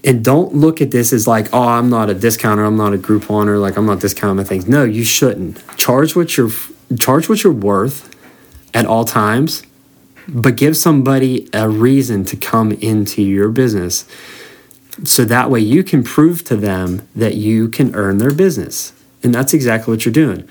and 0.03 0.23
don't 0.23 0.55
look 0.55 0.81
at 0.81 0.91
this 0.91 1.11
as 1.11 1.27
like, 1.27 1.53
oh, 1.53 1.67
I'm 1.67 1.89
not 1.89 2.09
a 2.09 2.13
discounter, 2.13 2.63
I'm 2.63 2.77
not 2.77 2.93
a 2.93 2.97
Groupon, 2.97 3.59
like 3.59 3.77
I'm 3.77 3.85
not 3.85 3.99
discounting 3.99 4.45
things. 4.45 4.67
No, 4.67 4.83
you 4.83 5.03
shouldn't. 5.03 5.61
Charge 5.77 6.15
what 6.15 6.37
you're 6.37 6.51
charge 6.97 7.27
what 7.27 7.43
you're 7.43 7.51
worth 7.51 8.15
at 8.73 8.85
all 8.85 9.03
times, 9.03 9.63
but 10.27 10.55
give 10.55 10.77
somebody 10.77 11.49
a 11.51 11.67
reason 11.67 12.23
to 12.25 12.37
come 12.37 12.71
into 12.71 13.21
your 13.21 13.49
business. 13.49 14.05
So 15.03 15.25
that 15.25 15.49
way 15.51 15.59
you 15.59 15.83
can 15.83 16.03
prove 16.03 16.43
to 16.45 16.55
them 16.55 17.07
that 17.15 17.35
you 17.35 17.69
can 17.69 17.93
earn 17.95 18.17
their 18.17 18.33
business. 18.33 18.93
And 19.23 19.33
that's 19.33 19.53
exactly 19.53 19.93
what 19.93 20.05
you're 20.05 20.13
doing. 20.13 20.47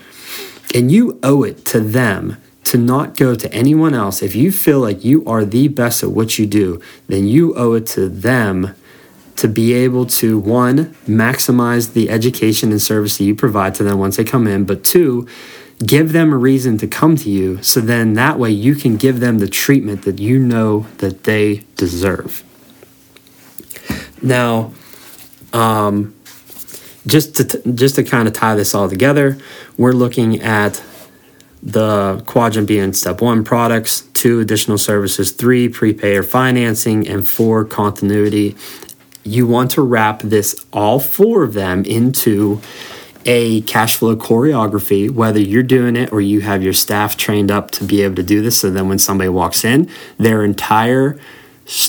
And 0.75 0.91
you 0.91 1.19
owe 1.23 1.43
it 1.43 1.65
to 1.67 1.81
them 1.81 2.37
to 2.65 2.79
not 2.79 3.17
go 3.17 3.35
to 3.35 3.53
anyone 3.53 3.95
else. 3.95 4.23
If 4.23 4.35
you 4.35 4.51
feel 4.51 4.81
like 4.81 5.05
you 5.05 5.25
are 5.25 5.45
the 5.45 5.69
best 5.69 6.03
at 6.03 6.11
what 6.11 6.39
you 6.39 6.47
do, 6.47 6.81
then 7.07 7.29
you 7.29 7.55
owe 7.55 7.75
it 7.75 7.87
to 7.89 8.09
them 8.09 8.75
to 9.37 9.49
be 9.49 9.73
able 9.75 10.07
to 10.07 10.39
one 10.39 10.87
maximize 11.07 11.93
the 11.93 12.11
education 12.11 12.71
and 12.71 12.81
service 12.81 13.19
that 13.19 13.25
you 13.25 13.35
provide 13.35 13.75
to 13.75 13.85
them 13.85 13.99
once 13.99 14.17
they 14.17 14.25
come 14.25 14.47
in 14.47 14.65
but 14.65 14.83
two 14.83 15.27
give 15.85 16.13
them 16.13 16.33
a 16.33 16.37
reason 16.37 16.79
to 16.79 16.87
come 16.87 17.17
to 17.17 17.29
you 17.29 17.63
so 17.63 17.81
then 17.81 18.15
that 18.15 18.39
way 18.39 18.51
you 18.51 18.75
can 18.75 18.97
give 18.97 19.21
them 19.21 19.39
the 19.39 19.49
treatment 19.49 20.03
that 20.03 20.19
you 20.19 20.39
know 20.39 20.87
that 20.99 21.25
they 21.25 21.63
deserve 21.77 22.43
now 24.23 24.73
um, 25.53 26.15
just 27.07 27.37
to 27.37 27.45
t- 27.45 27.73
just 27.75 27.97
to 27.97 28.05
kind 28.05 28.29
of 28.29 28.35
tie 28.35 28.55
this 28.55 28.75
all 28.75 28.89
together 28.89 29.39
we're 29.77 29.93
looking 29.93 30.41
at 30.41 30.83
the 31.63 32.23
quadrant 32.27 32.69
being 32.69 32.93
step 32.93 33.21
one 33.21 33.43
products 33.43 34.03
two 34.13 34.41
additional 34.41 34.79
services 34.79 35.33
three 35.33 35.69
prepay 35.69 36.17
or 36.17 36.23
financing 36.23 37.09
and 37.09 37.27
four 37.29 37.65
continuity 37.65 38.57
you 39.27 39.47
want 39.47 39.73
to 39.73 39.83
wrap 39.83 40.23
this, 40.23 40.65
all 40.73 41.01
four 41.01 41.43
of 41.43 41.53
them, 41.53 41.85
into 41.85 42.61
a 43.25 43.61
cash 43.63 43.97
flow 43.97 44.15
choreography, 44.15 45.11
whether 45.11 45.41
you're 45.41 45.65
doing 45.65 45.97
it 45.97 46.13
or 46.13 46.21
you 46.21 46.41
have 46.43 46.63
your 46.63 46.73
staff 46.73 47.17
trained 47.17 47.51
up 47.51 47.73
to 47.73 47.85
be 47.85 48.03
able 48.03 48.15
to 48.15 48.23
do 48.23 48.41
this. 48.41 48.61
So 48.61 48.71
then 48.71 48.89
when 48.89 49.01
somebody 49.01 49.29
walks 49.29 49.65
in, 49.65 49.91
their 50.17 50.45
entire 50.45 51.19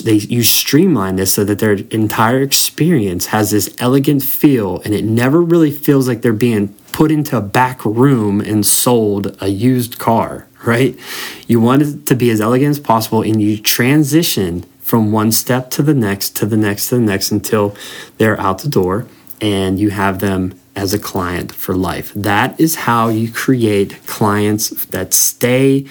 they 0.04 0.14
you 0.14 0.42
streamline 0.42 1.16
this 1.16 1.32
so 1.34 1.44
that 1.44 1.58
their 1.58 1.74
entire 1.90 2.42
experience 2.42 3.26
has 3.26 3.50
this 3.50 3.74
elegant 3.78 4.22
feel 4.22 4.80
and 4.82 4.94
it 4.94 5.04
never 5.04 5.40
really 5.40 5.70
feels 5.70 6.08
like 6.08 6.22
they're 6.22 6.32
being 6.32 6.68
put 6.92 7.10
into 7.12 7.36
a 7.36 7.40
back 7.40 7.84
room 7.84 8.40
and 8.40 8.66
sold 8.66 9.36
a 9.40 9.48
used 9.48 9.98
car 9.98 10.46
right 10.64 10.98
you 11.46 11.60
want 11.60 11.82
it 11.82 12.06
to 12.06 12.14
be 12.14 12.30
as 12.30 12.40
elegant 12.40 12.70
as 12.70 12.80
possible 12.80 13.22
and 13.22 13.40
you 13.40 13.56
transition 13.56 14.64
from 14.80 15.12
one 15.12 15.30
step 15.30 15.70
to 15.70 15.82
the 15.82 15.94
next 15.94 16.34
to 16.36 16.44
the 16.44 16.56
next 16.56 16.88
to 16.88 16.96
the 16.96 17.00
next 17.00 17.30
until 17.30 17.76
they're 18.16 18.40
out 18.40 18.58
the 18.60 18.68
door 18.68 19.06
and 19.40 19.78
you 19.78 19.90
have 19.90 20.18
them 20.18 20.58
as 20.78 20.94
a 20.94 20.98
client 20.98 21.52
for 21.52 21.74
life. 21.74 22.12
That 22.14 22.58
is 22.60 22.76
how 22.76 23.08
you 23.08 23.30
create 23.32 24.06
clients 24.06 24.86
that 24.86 25.12
stay, 25.12 25.86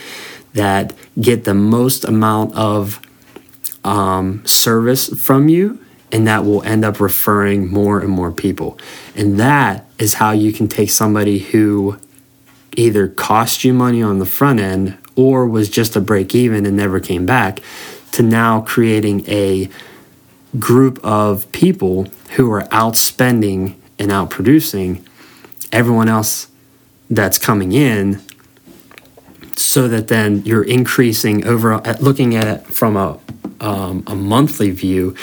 that 0.54 0.94
get 1.20 1.44
the 1.44 1.54
most 1.54 2.06
amount 2.06 2.56
of 2.56 3.02
um, 3.88 4.46
service 4.46 5.08
from 5.08 5.48
you, 5.48 5.80
and 6.12 6.28
that 6.28 6.44
will 6.44 6.62
end 6.64 6.84
up 6.84 7.00
referring 7.00 7.72
more 7.72 8.00
and 8.00 8.10
more 8.10 8.32
people. 8.32 8.78
And 9.16 9.40
that 9.40 9.86
is 9.98 10.16
how 10.16 10.32
you 10.32 10.52
can 10.52 10.68
take 10.68 10.92
somebody 10.92 11.40
who 11.40 11.98
either 12.76 13.08
cost 13.08 13.64
you 13.64 13.74
money 13.74 14.04
on 14.04 14.20
the 14.20 14.26
front 14.26 14.60
end 14.60 14.98
or 15.16 15.48
was 15.48 15.70
just 15.70 15.96
a 15.96 16.02
break 16.02 16.36
even 16.36 16.66
and 16.66 16.76
never 16.76 17.00
came 17.00 17.26
back 17.26 17.62
to 18.12 18.22
now 18.22 18.62
creating 18.62 19.28
a 19.28 19.70
group 20.60 21.00
of 21.04 21.50
people 21.52 22.08
who 22.36 22.52
are 22.52 22.64
outspending 22.64 23.76
and 23.98 24.12
outproducing 24.12 25.04
everyone 25.72 26.10
else 26.10 26.48
that's 27.10 27.38
coming 27.38 27.72
in 27.72 28.22
so 29.56 29.88
that 29.88 30.08
then 30.08 30.44
you're 30.46 30.64
increasing 30.64 31.46
over 31.48 31.80
looking 32.00 32.36
at 32.36 32.48
it 32.48 32.68
from 32.68 32.96
a, 32.96 33.18
um, 33.60 34.04
a 34.08 34.16
monthly 34.16 34.72
view 34.72 35.16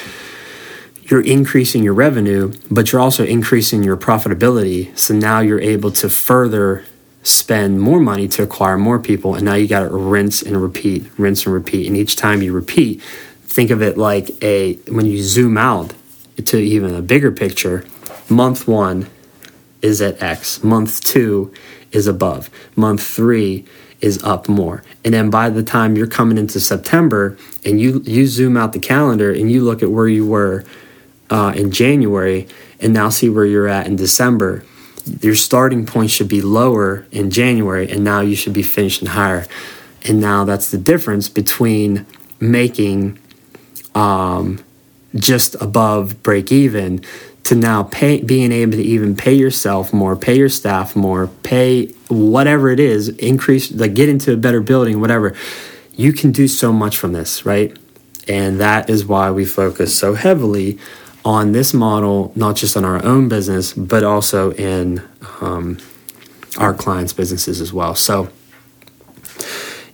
you're 1.04 1.20
increasing 1.20 1.82
your 1.82 1.94
revenue 1.94 2.52
but 2.70 2.90
you're 2.90 3.00
also 3.00 3.24
increasing 3.24 3.82
your 3.82 3.96
profitability. 3.96 4.96
So 4.98 5.14
now 5.14 5.40
you're 5.40 5.60
able 5.60 5.90
to 5.92 6.08
further 6.08 6.84
spend 7.22 7.80
more 7.80 8.00
money 8.00 8.28
to 8.28 8.42
acquire 8.42 8.76
more 8.76 8.98
people 8.98 9.34
and 9.34 9.44
now 9.44 9.54
you 9.54 9.66
got 9.66 9.80
to 9.80 9.88
rinse 9.88 10.42
and 10.42 10.60
repeat 10.60 11.06
rinse 11.18 11.46
and 11.46 11.54
repeat. 11.54 11.86
And 11.86 11.96
each 11.96 12.16
time 12.16 12.42
you 12.42 12.52
repeat 12.52 13.02
think 13.42 13.70
of 13.70 13.82
it 13.82 13.96
like 13.96 14.42
a 14.42 14.74
when 14.88 15.06
you 15.06 15.22
zoom 15.22 15.56
out 15.56 15.94
to 16.44 16.58
even 16.58 16.94
a 16.94 17.02
bigger 17.02 17.30
picture 17.30 17.84
month 18.28 18.66
1 18.66 19.08
is 19.82 20.00
at 20.00 20.20
x 20.22 20.64
month 20.64 21.00
2 21.04 21.52
is 21.92 22.06
above 22.06 22.50
month 22.74 23.02
3 23.02 23.64
is 24.00 24.22
up 24.24 24.48
more 24.48 24.82
and 25.04 25.12
then 25.12 25.30
by 25.30 25.50
the 25.50 25.62
time 25.62 25.96
you're 25.96 26.06
coming 26.06 26.38
into 26.38 26.60
september 26.60 27.36
and 27.64 27.80
you 27.80 28.00
you 28.04 28.26
zoom 28.26 28.56
out 28.56 28.72
the 28.72 28.78
calendar 28.78 29.32
and 29.32 29.50
you 29.50 29.62
look 29.62 29.82
at 29.82 29.90
where 29.90 30.08
you 30.08 30.26
were 30.26 30.64
uh, 31.30 31.52
in 31.56 31.70
january 31.70 32.46
and 32.80 32.92
now 32.92 33.08
see 33.08 33.28
where 33.28 33.44
you're 33.44 33.68
at 33.68 33.86
in 33.86 33.96
december 33.96 34.64
your 35.20 35.34
starting 35.34 35.84
point 35.86 36.10
should 36.10 36.28
be 36.28 36.40
lower 36.40 37.06
in 37.10 37.30
January, 37.30 37.90
and 37.90 38.02
now 38.02 38.20
you 38.20 38.34
should 38.34 38.52
be 38.52 38.62
finishing 38.62 39.08
higher. 39.08 39.46
And 40.04 40.20
now 40.20 40.44
that's 40.44 40.70
the 40.70 40.78
difference 40.78 41.28
between 41.28 42.06
making 42.40 43.18
um, 43.94 44.64
just 45.14 45.54
above 45.60 46.22
break 46.22 46.50
even 46.50 47.04
to 47.44 47.54
now 47.54 47.82
pay, 47.84 48.22
being 48.22 48.52
able 48.52 48.72
to 48.72 48.82
even 48.82 49.14
pay 49.14 49.34
yourself 49.34 49.92
more, 49.92 50.16
pay 50.16 50.36
your 50.36 50.48
staff 50.48 50.96
more, 50.96 51.28
pay 51.42 51.86
whatever 52.08 52.70
it 52.70 52.80
is, 52.80 53.08
increase, 53.08 53.70
like 53.70 53.94
get 53.94 54.08
into 54.08 54.32
a 54.32 54.36
better 54.36 54.60
building, 54.60 55.00
whatever. 55.00 55.36
You 55.92 56.12
can 56.12 56.32
do 56.32 56.48
so 56.48 56.72
much 56.72 56.96
from 56.96 57.12
this, 57.12 57.44
right? 57.44 57.76
And 58.26 58.58
that 58.60 58.88
is 58.88 59.04
why 59.04 59.30
we 59.30 59.44
focus 59.44 59.94
so 59.94 60.14
heavily 60.14 60.78
on 61.24 61.52
this 61.52 61.72
model, 61.72 62.32
not 62.34 62.56
just 62.56 62.76
on 62.76 62.84
our 62.84 63.02
own 63.04 63.28
business, 63.28 63.72
but 63.72 64.02
also 64.02 64.52
in 64.52 65.02
um, 65.40 65.78
our 66.58 66.72
clients' 66.72 67.12
businesses 67.12 67.60
as 67.60 67.72
well. 67.72 67.94
So, 67.94 68.30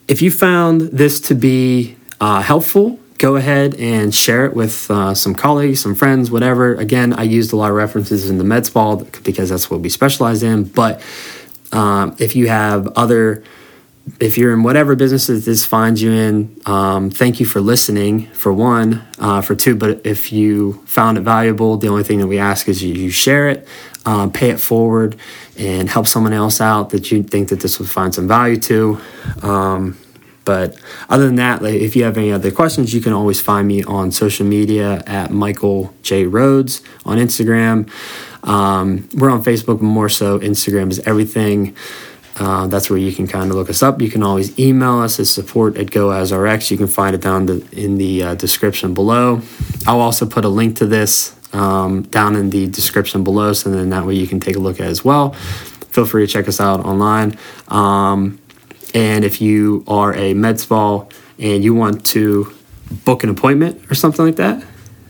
if 0.09 0.21
you 0.23 0.31
found 0.31 0.81
this 0.81 1.21
to 1.21 1.35
be 1.35 1.97
uh, 2.21 2.43
helpful, 2.43 2.99
go 3.21 3.37
ahead 3.37 3.75
and 3.75 4.15
share 4.15 4.47
it 4.47 4.55
with 4.55 4.91
uh, 4.91 5.15
some 5.15 5.35
colleagues, 5.35 5.81
some 5.81 5.95
friends, 5.95 6.31
whatever. 6.31 6.75
Again, 6.75 7.13
I 7.13 7.25
used 7.25 7.53
a 7.53 7.57
lot 7.57 7.71
of 7.71 7.77
references 7.77 8.31
in 8.31 8.39
the 8.39 8.45
med 8.45 8.65
spa 8.65 8.97
because 8.97 9.51
that's 9.51 9.71
what 9.71 9.81
we 9.81 9.91
specialize 9.91 10.43
in. 10.43 10.65
But 10.65 11.03
um, 11.71 12.17
if 12.19 12.35
you 12.35 12.49
have 12.49 12.89
other 12.97 13.45
if 14.19 14.37
you're 14.39 14.53
in 14.53 14.63
whatever 14.63 14.97
business 14.97 15.29
that 15.29 15.45
this 15.45 15.65
finds 15.65 16.03
you 16.03 16.11
in, 16.11 16.61
um, 16.67 17.11
thank 17.11 17.39
you 17.39 17.47
for 17.47 17.61
listening, 17.61 18.27
for 18.29 18.53
one. 18.53 19.07
Uh, 19.19 19.41
for 19.41 19.55
two, 19.55 19.77
but 19.77 20.05
if 20.05 20.33
you 20.33 20.73
found 20.87 21.19
it 21.19 21.21
valuable, 21.21 21.77
the 21.77 21.87
only 21.87 22.03
thing 22.03 22.19
that 22.19 22.27
we 22.27 22.39
ask 22.39 22.69
is 22.69 22.83
you, 22.83 22.95
you 22.95 23.11
share 23.11 23.51
it, 23.51 23.69
uh, 24.07 24.27
pay 24.29 24.51
it 24.51 24.59
forward, 24.59 25.15
and 25.59 25.89
help 25.89 26.07
someone 26.07 26.33
else 26.33 26.61
out 26.61 26.91
that 26.91 27.13
you 27.13 27.23
think 27.23 27.51
that 27.51 27.61
this 27.61 27.79
would 27.79 27.89
find 27.89 28.15
some 28.15 28.27
value 28.27 28.57
to. 28.57 28.99
Um, 29.43 29.97
but 30.51 30.75
other 31.09 31.27
than 31.27 31.37
that, 31.37 31.63
like, 31.63 31.75
if 31.75 31.95
you 31.95 32.03
have 32.03 32.19
any 32.19 32.33
other 32.33 32.51
questions, 32.51 32.93
you 32.93 33.01
can 33.01 33.13
always 33.13 33.41
find 33.41 33.69
me 33.69 33.85
on 33.85 34.11
social 34.11 34.45
media 34.45 35.01
at 35.07 35.31
Michael 35.31 35.95
J. 36.03 36.25
Rhoads 36.25 36.83
on 37.05 37.19
Instagram. 37.19 37.89
Um, 38.43 39.09
we're 39.15 39.31
on 39.31 39.45
Facebook 39.45 39.81
more 39.81 40.09
so. 40.09 40.41
Instagram 40.41 40.91
is 40.91 40.99
everything. 41.07 41.77
Uh, 42.35 42.67
that's 42.67 42.91
where 42.91 42.99
you 42.99 43.13
can 43.13 43.29
kind 43.29 43.49
of 43.49 43.57
look 43.57 43.71
us 43.71 43.81
up. 43.81 44.03
You 44.03 44.11
can 44.11 44.25
always 44.25 44.59
email 44.59 44.99
us 44.99 45.21
at 45.21 45.29
support 45.29 45.77
at 45.77 45.87
GoAsRx. 45.87 46.73
You 46.73 46.77
can 46.77 46.89
find 46.89 47.15
it 47.15 47.21
down 47.21 47.49
in 47.71 47.97
the 47.97 48.25
uh, 48.25 48.35
description 48.35 48.93
below. 48.93 49.43
I'll 49.87 50.01
also 50.01 50.27
put 50.27 50.45
a 50.45 50.49
link 50.49 50.79
to 50.79 50.87
this 50.87 51.37
um, 51.53 52.03
down 52.03 52.35
in 52.35 52.51
the 52.51 52.67
description 52.67 53.23
below, 53.23 53.53
so 53.53 53.71
then 53.71 53.91
that 53.91 54.05
way 54.05 54.17
you 54.17 54.27
can 54.27 54.41
take 54.41 54.57
a 54.57 54.59
look 54.59 54.81
at 54.81 54.89
as 54.89 55.05
well. 55.05 55.31
Feel 55.95 56.07
free 56.07 56.27
to 56.27 56.33
check 56.33 56.49
us 56.49 56.61
out 56.61 56.81
online. 56.85 57.39
Um, 57.69 58.40
and 58.95 59.25
if 59.25 59.41
you 59.41 59.85
are 59.87 60.15
a 60.15 60.35
med 60.35 60.61
spa 60.61 61.05
and 61.39 61.65
you 61.65 61.75
want 61.75 62.05
to 62.07 62.53
book 63.05 63.23
an 63.25 63.31
appointment 63.31 63.91
or 63.91 63.95
something 63.95 64.25
like 64.25 64.37
that, 64.37 64.65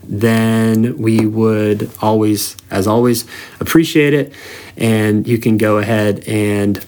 then 0.04 0.98
we 0.98 1.24
would 1.26 1.90
always, 2.02 2.56
as 2.70 2.86
always, 2.86 3.24
appreciate 3.60 4.12
it. 4.12 4.32
And 4.76 5.26
you 5.26 5.38
can 5.38 5.56
go 5.56 5.78
ahead 5.78 6.24
and 6.26 6.84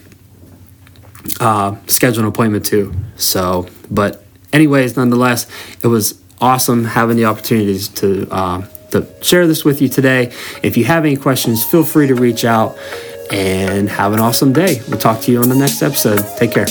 uh, 1.39 1.75
schedule 1.87 2.23
an 2.23 2.29
appointment 2.29 2.65
too. 2.65 2.93
So, 3.15 3.67
but 3.89 4.23
anyways, 4.51 4.97
nonetheless, 4.97 5.47
it 5.83 5.87
was 5.87 6.21
awesome 6.41 6.83
having 6.83 7.15
the 7.15 7.25
opportunities 7.25 7.87
to 7.87 8.27
uh, 8.29 8.67
to 8.91 9.07
share 9.21 9.47
this 9.47 9.65
with 9.65 9.81
you 9.81 9.89
today. 9.89 10.31
If 10.61 10.77
you 10.77 10.85
have 10.85 11.05
any 11.05 11.15
questions, 11.15 11.63
feel 11.63 11.83
free 11.83 12.07
to 12.07 12.15
reach 12.15 12.45
out 12.45 12.77
and 13.31 13.89
have 13.89 14.13
an 14.13 14.19
awesome 14.19 14.53
day. 14.53 14.81
We'll 14.87 14.99
talk 14.99 15.21
to 15.21 15.31
you 15.31 15.41
on 15.41 15.49
the 15.49 15.55
next 15.55 15.81
episode. 15.81 16.23
Take 16.37 16.51
care. 16.51 16.67